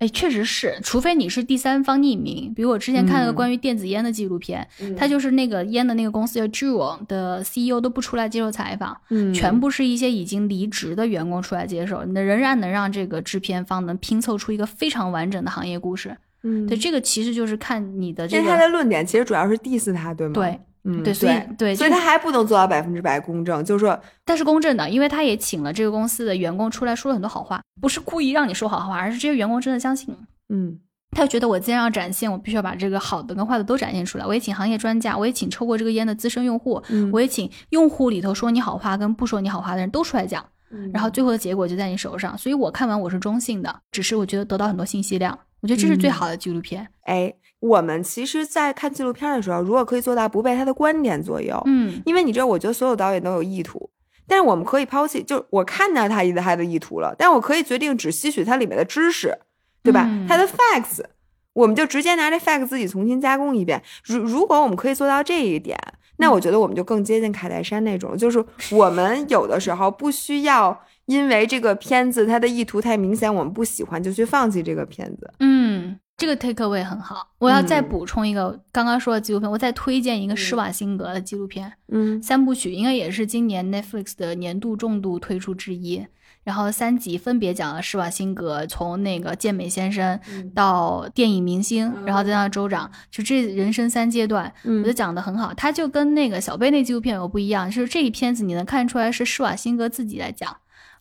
[0.00, 16.16] 哎，确实是，除非你是第三方匿名，比如我之前看了个嗯关于电子烟的纪录片，它就是那个烟的那个公司叫 Juul 的 CEO 都不出来接受采访，嗯全部是一些已经离职的员工出来接受，那仍然能让这个制片方能拼凑出一个非常完整的行业故事。
[16.44, 20.32] 嗯，对，这个其实就是看你的这因为他个的论点其实主要是 diss 他，对吗？
[20.32, 30.16] 对，嗯，对，所以对，所以他还不能做到百分之百公正，就是说，但是公正的，因为他也请了这个公司的员工出来说了很多好话，不是故意让你说好话，而是这些员工真的相信。
[30.48, 30.78] 嗯
[31.12, 34.24] 他就觉得我既然要展现，我必须要把这个好的跟坏的都展现出来。
[34.24, 42.38] 我也请行业专家，我也请抽过这个烟的资深用户，嗯我也请用户里头说你好话跟不说你好话的人都出来讲，嗯然后最后的结果就在你手上。
[42.38, 46.86] 所以我看完我是中性的，只是我觉得得到很多信息量，我觉得这是最好的纪录片。
[47.02, 53.90] 哎，我们其实，在看纪录片的时候，如果可以做到不被他的观点左右，嗯因为你知道，我觉得所有导演都有意图，
[54.26, 59.36] 但是我们可以抛弃，就是我看到他他的意图了，但我可以决定只吸取它里面的知识，
[59.82, 60.06] 对吧？
[60.08, 61.04] 嗯它的 facts，
[61.52, 63.82] 我们就直接拿这 facts 自己重新加工一遍。
[64.04, 65.78] 如如果我们可以做到这一点，
[66.16, 75.32] 那我觉得我们就更接近卡戴珊那种，就是我们有的时候不需要因为这个片子它的意图太明显，我们不喜欢就去放弃这个片子。
[75.40, 75.79] 嗯，
[76.20, 77.26] 这个 take away 很好。
[77.38, 81.72] 我要再嗯补充一个刚刚说的纪录片，我再推荐一个施瓦辛格的纪录片。
[81.88, 86.06] 嗯三部曲应该也是今年 Netflix 的年度重度推出之一。
[86.44, 95.54] 然后三集分别讲了施瓦辛格从那个健美先生嗯到电影明星，然后再到州长，就这人生三阶段，我觉得嗯讲的很好。
[95.54, 100.54] 他就跟那个小贝那纪录片有不一样，就是这一片子你能看出来是施瓦辛格自己在讲。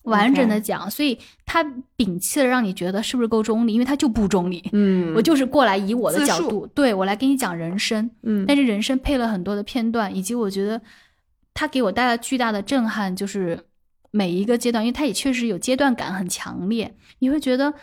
[0.09, 1.63] 完整的讲所以他
[1.95, 4.67] 摒弃了让你觉得是不是够中立，因为他就不中立。
[4.73, 5.13] 嗯。
[5.15, 8.45] 我就是过来以我的角度，对我来给你讲人生，嗯。
[8.47, 10.81] 但是人生配了很多的片段，以及我觉得
[11.53, 13.59] 他给我带来巨大的震撼，就是
[14.11, 17.73] 每一个阶段，因为他也确实有阶段感很强烈，你会觉得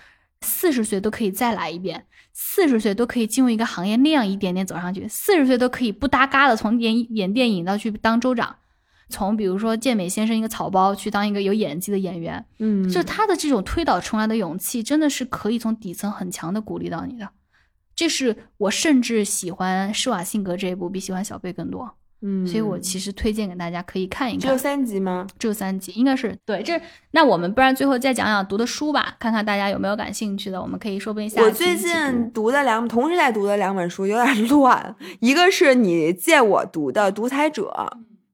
[0.41, 8.57] 四十岁都可以再来一遍，四十岁都可以进入一个行业那样一点点走上去，四十岁都可以不搭嘎的从演演电影到去当州长。
[9.09, 17.29] 从比如说健美先生一个草包去当一个有演技的演员，嗯，就是他的这种推倒重来的勇气，真的是可以从底层很强的鼓励到你的。
[17.95, 21.91] 这是我甚至喜欢施瓦辛格这一部比喜欢小贝更多，
[22.21, 24.59] 嗯，所以我其实推荐给大家可以看一看只有。
[24.59, 25.27] 三集吗？
[25.39, 26.63] 只有三集，应该是对。
[26.63, 26.79] 这
[27.13, 31.91] 那我们不然最后再讲讲读的书吧，看看大家有没有感兴趣的，我们可以说不定下我最近
[32.33, 37.73] 读读的两，同时在读的两本书有点乱，一个是你借我读的《独裁者》，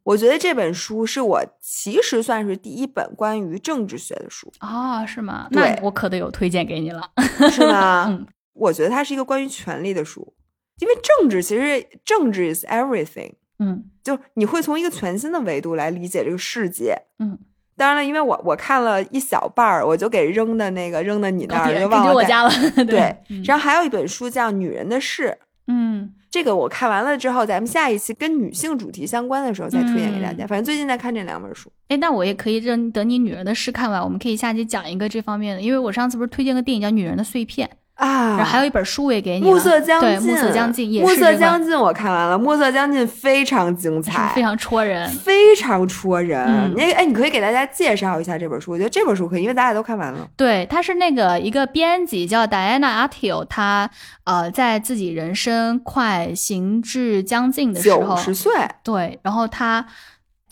[0.04, 5.46] 我觉得这本书是我其实算是第一本关于政治学的书，哦，是吗？
[5.52, 7.10] 那我可得有推荐给你了。
[7.50, 8.06] 是吗？
[8.10, 10.34] 嗯我觉得它是一个关于权力的书，
[10.80, 16.94] 因为政治其实政治 is everything，嗯就你会从一个全新的维度来理解这个世界。
[17.18, 17.38] 嗯，
[17.78, 22.50] 当然了，因为我我看了一小半儿，我就给扔的那个扔的你那儿，别就忘了我家了。
[22.84, 25.38] 对，嗯然后还有一本书叫《女人的事》，
[25.68, 30.46] 嗯这个我看完了之后，咱们下一期跟女性主题相关的时候再推荐给大家。
[30.46, 31.70] 嗯反正最近在看这两本书。
[31.88, 39.52] 哎，那我也可以等等你女人的事看完，我们可以下期讲一个这方面的，因为我上次不是推荐个电影叫《女人的碎片》，啊，然后还有一本书也给你了。
[39.52, 41.38] 暮色将对，近，暮色将近也暮色是这个。
[41.38, 45.08] 将近我看完了，暮色将近非常精彩，非常戳人。
[45.10, 46.42] 非常戳人。
[46.44, 46.74] 嗯。
[46.74, 50.26] 那个哎，你可以给大家介绍一下这本书，我觉得这本书可以，因为大家都看完了。
[50.36, 53.88] 对，他是那个一个编辑叫 Diana Artio，他
[54.24, 59.86] 呃在自己人生快行至将近的时候，九十岁，对，然后他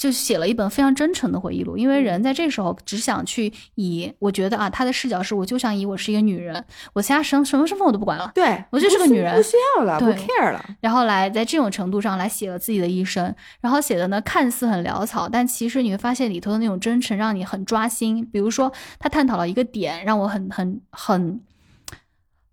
[0.01, 10.65] 就写了一本非常真诚的回忆录，因为人在这时候只想去以，我觉得啊，他的视角是我就想以我是一个女人，我其他什什么身份我都不管了，对我就是个女人不需要了，不 care 了。
[10.81, 18.25] 然后来在这种程度上来写了自己的一生，然后写的呢看似很潦草，但其实你会发现里头的那种真诚让你很抓心。
[18.33, 21.39] 比如说他探讨了一个点，让我很很很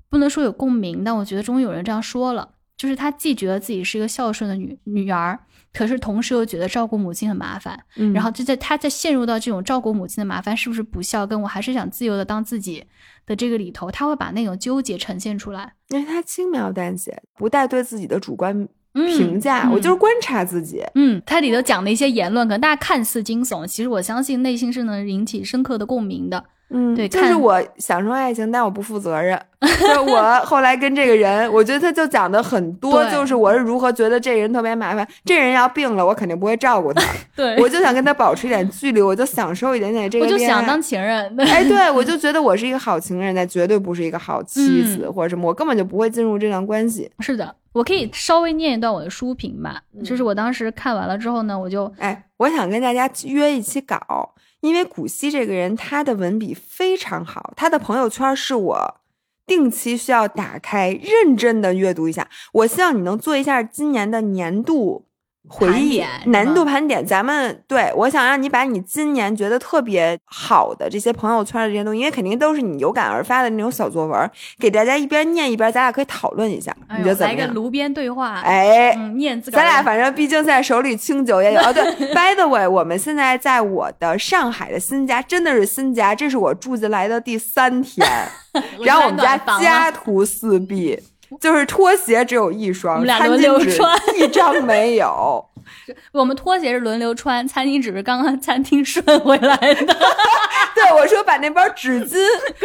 [0.10, 5.40] 不能说有共鸣，但我觉得终于有人这样说了，就是他既觉得自己是一个孝顺的女女儿，
[5.78, 12.84] 可是同时又觉得照顾母亲很麻烦，嗯然后就在他在陷入到这种照顾母亲的麻烦是不是不孝，跟我还是想自由的当自己
[13.28, 15.72] 的这个里头，他会把那种纠结呈现出来。
[15.90, 20.84] 因为他轻描淡写，不带对自己的主观嗯评价，我嗯就是观察自己。
[20.96, 26.44] 嗯，它里头讲的一些言论，可能大家看似惊悚，其实我相信内心是能引起深刻的共鸣的。
[26.70, 29.40] 嗯，对就是我享受爱情，但我不负责任。
[29.80, 37.02] 就我后来跟这个人，我觉得他就讲的很多，就是我是如何觉得这人特别麻烦，这人要病了，我肯定不会照顾他，
[37.36, 41.36] 对我就想跟他保持一点距离，我就享受一点点这个我就想当情人。
[41.40, 47.10] 哎， 对，我就觉得我是一个好情人，但绝对不是一个好妻子、嗯或者什么，我根本就不会进入这段关系。
[47.22, 49.82] 是的，我可以稍微念一段我的书评吧。
[50.04, 54.36] 就是我当时看完了之后呢，我就哎，我想跟大家约一期稿，
[54.68, 59.02] 因为古希这个人他的文笔非常好，他的朋友圈是我
[59.46, 62.30] 定期需要打开认真的阅读一下。
[62.52, 65.07] 我希望你能做一下今年的年度。
[65.48, 77.54] 回忆盘点是年度盘点，咱们对我想让你把你今年觉得特别好的这些朋友圈的这些东西，因为肯定都是你有感而发的那种小作文，给大家一边念一边，咱俩可以讨论一下，哎你觉得怎么样？
[77.54, 81.74] 炉边对话，哎，嗯，念自个咱俩反正毕竟在手里清酒也有哦。
[81.74, 81.84] 对，
[82.14, 88.08] by the way，我们现在在我的上海的新家，真的是新家，这是我住进来的第三天，
[88.84, 91.00] 然后我们家家徒四壁，
[91.40, 95.46] 就是拖鞋只有一双，我们俩轮流穿一张没有。
[96.14, 99.98] 我们拖鞋是轮流穿，餐巾纸是刚刚餐厅顺回来的。
[100.78, 102.18] 对，我说把那包纸巾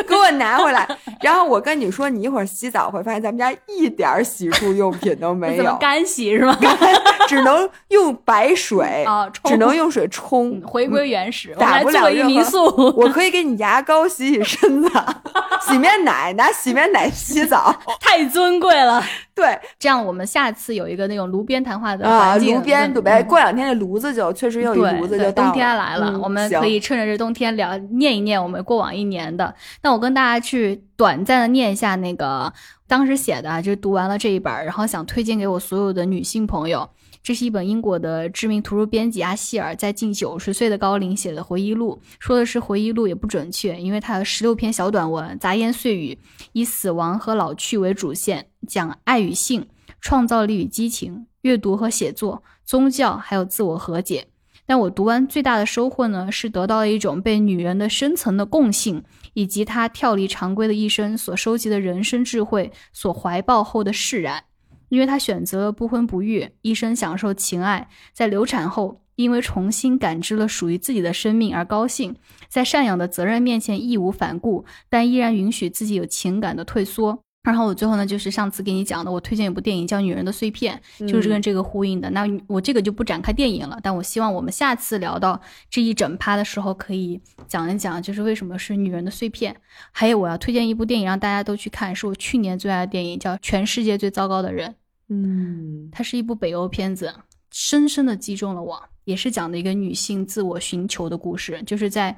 [0.06, 0.86] 给我拿回来。
[1.20, 6.56] 然后我跟你说，你一会儿洗澡会发现咱们家一点儿洗漱用品都没有，干洗是吗？
[7.28, 12.64] 只能用白水，啊冲只能用水冲嗯，回归原始，打不了任何民宿。
[12.96, 14.90] 我可以给你牙膏洗洗身子，
[15.68, 17.74] 洗面奶拿洗面奶洗澡。
[18.00, 19.02] 太尊贵了。
[19.34, 22.56] 对这样，我们下次有一个那种炉边谈话的啊，环境。
[22.56, 29.54] 炉边嗯对呗，过两天这炉子就确实有一对炉子就到冬天来了，嗯我们可以趁着这冬天聊念一念我们过往一年的。
[29.82, 32.52] 那我跟大家去短暂的念一下那个
[32.88, 36.90] 当时写的，就读完了这一本，然后想推荐给我所有的女性朋友。
[37.22, 46.18] 这是一本英国的知名图书编辑阿希尔在近九十岁的高龄写的回忆录，说的是回忆录也不准确，因为它有十六篇小短文，杂言碎语，
[46.52, 49.68] 以死亡和老去为主线，讲爱与性、
[50.00, 54.26] 创造力与激情、阅读和写作、宗教还有自我和解。
[54.64, 59.02] 但我读完最大的收获呢，是得到了一种被女人的深层的共性，
[59.34, 64.44] 以及她跳离常规的一生所收集的人生智慧所怀抱后的释然。
[64.88, 72.14] 因为她选择了不婚不育，一生享受情爱，在流产后，因为重新感知了属于自己的生命而高兴，
[72.48, 77.20] 在赡养的责任面前义无反顾，但依然允许自己有情感的退缩。
[77.42, 82.08] 然后我最后呢，就是上次给你讲的，我推荐一部电影叫《女人的碎片》，就是跟这个呼应的。
[82.10, 89.56] 那我这个就不展开电影了，但我希望我们下次聊到这一整趴的时候，可以讲一讲，就是为什么是女人的碎片。
[89.90, 94.70] 还有我要推荐一部电影让大家都去看，是我去年最爱的电影，叫《全世界最糟糕的人》。
[95.08, 97.12] 嗯它是一部北欧片子，
[97.50, 102.16] 深深的击中了我，也是讲的一个女性自我寻求的故事，就是在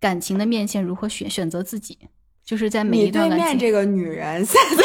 [0.00, 1.98] 感情的面前如何选选择自己，
[2.44, 3.10] 就是在每你。
[3.10, 4.84] 对面这个女人现在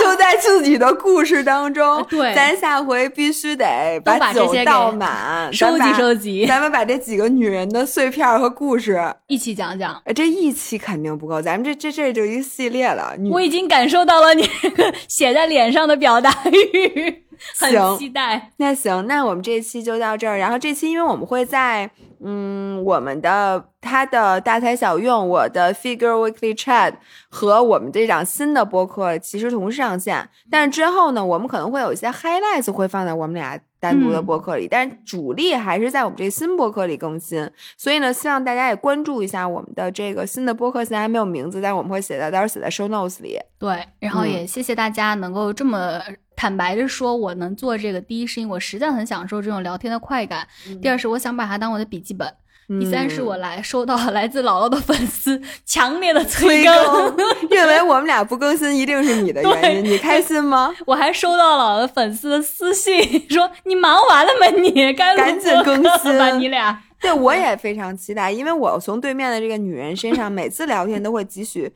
[0.00, 10.00] 就在自己的故事当 中，对咱下回必须得把酒倒满，收集收集，咱们把这几个女人的碎片儿和故事，一起讲讲。
[10.04, 13.14] 呃这一期肯定不够，咱们这这这就一系列了。
[13.30, 14.48] 我已经感受到了你
[15.08, 17.24] 写在脸上的表达欲，
[17.58, 18.52] 很行期待。
[18.58, 20.38] 那行，那我们这期就到这儿。
[20.38, 21.90] 然后这期因为我们会在
[22.20, 26.94] 嗯我们的他的大材小用，我的 Figure Weekly Chat
[27.28, 37.48] 和我们这档新的播客其实同时上线，但是之后呢，我们可能会有一些 highlights 会放在我们俩单独的嗯播客里，但是主力还是在我们这新播客里更新。
[37.76, 43.38] 所以呢，希望大家也关注一下我们的这个新的播客，现在还没有名字，但是我们会写在到时候写在 show notes 里。
[43.58, 46.00] 对，然后嗯也谢谢大家能够这么
[46.36, 48.00] 坦白的说，我能做这个。
[48.00, 50.46] 第一是因为我实在很享受这种聊天的快感，
[50.80, 52.32] 第二是我想把它当我的笔记本。
[52.80, 57.16] 第三是我来收到来自姥姥的粉丝强烈的催更，
[57.48, 60.74] 认为我们俩不更新一定是你的原因，你开心吗？
[60.84, 64.48] 我还收到了的粉丝的私信，说你忙完了吗？
[64.60, 66.82] 你该赶紧更新吧，你俩。
[67.00, 71.72] 对，我也非常期待，因为我从对面的这个女人身上， 每次聊天都会汲取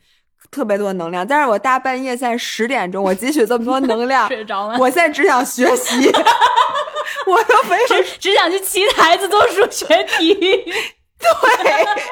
[0.51, 1.27] 特别多能量。
[1.27, 4.79] 但是我大半夜在十点钟，我汲取这么多能量， 睡着了。
[4.79, 6.11] 我现在只想学习。
[7.27, 12.03] 我又没有只想去骑台子做数学题， 对，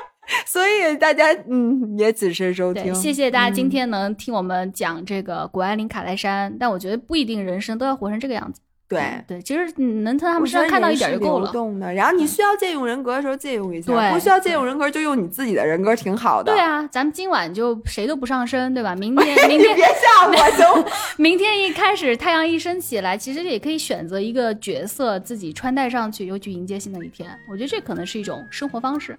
[0.45, 2.95] 所以大家嗯也谨慎收听。
[2.95, 8.61] 谢谢大家今天能听我们讲这个谷爱凌、卡戴珊，但我觉得不一定人生都要活成这个样子。
[8.89, 11.53] 对对，其实能从他们身上看到一点就够了。
[11.53, 16.53] 动的，然后你需要借用人格的时候借用一下，不需要借用人格就用你自己的人格，挺好的。
[16.53, 18.95] 对啊，咱们今晚就谁都不上身，对吧？
[18.97, 20.85] 明 天明天别吓我 行
[21.19, 27.29] 明天一开始太阳一升起来，其实也可以选择一个角色自己穿戴上去，又去迎接新的一天。
[27.51, 29.19] 我觉得这可能是一种生活方式。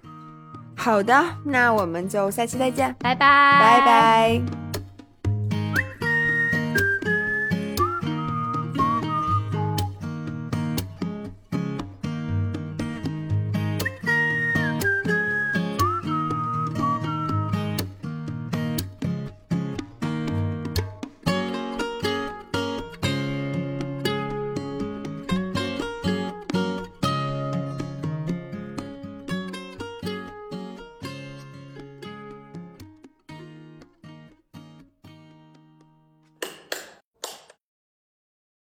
[0.76, 4.89] 好的，那我们就下期再见，拜拜，拜拜。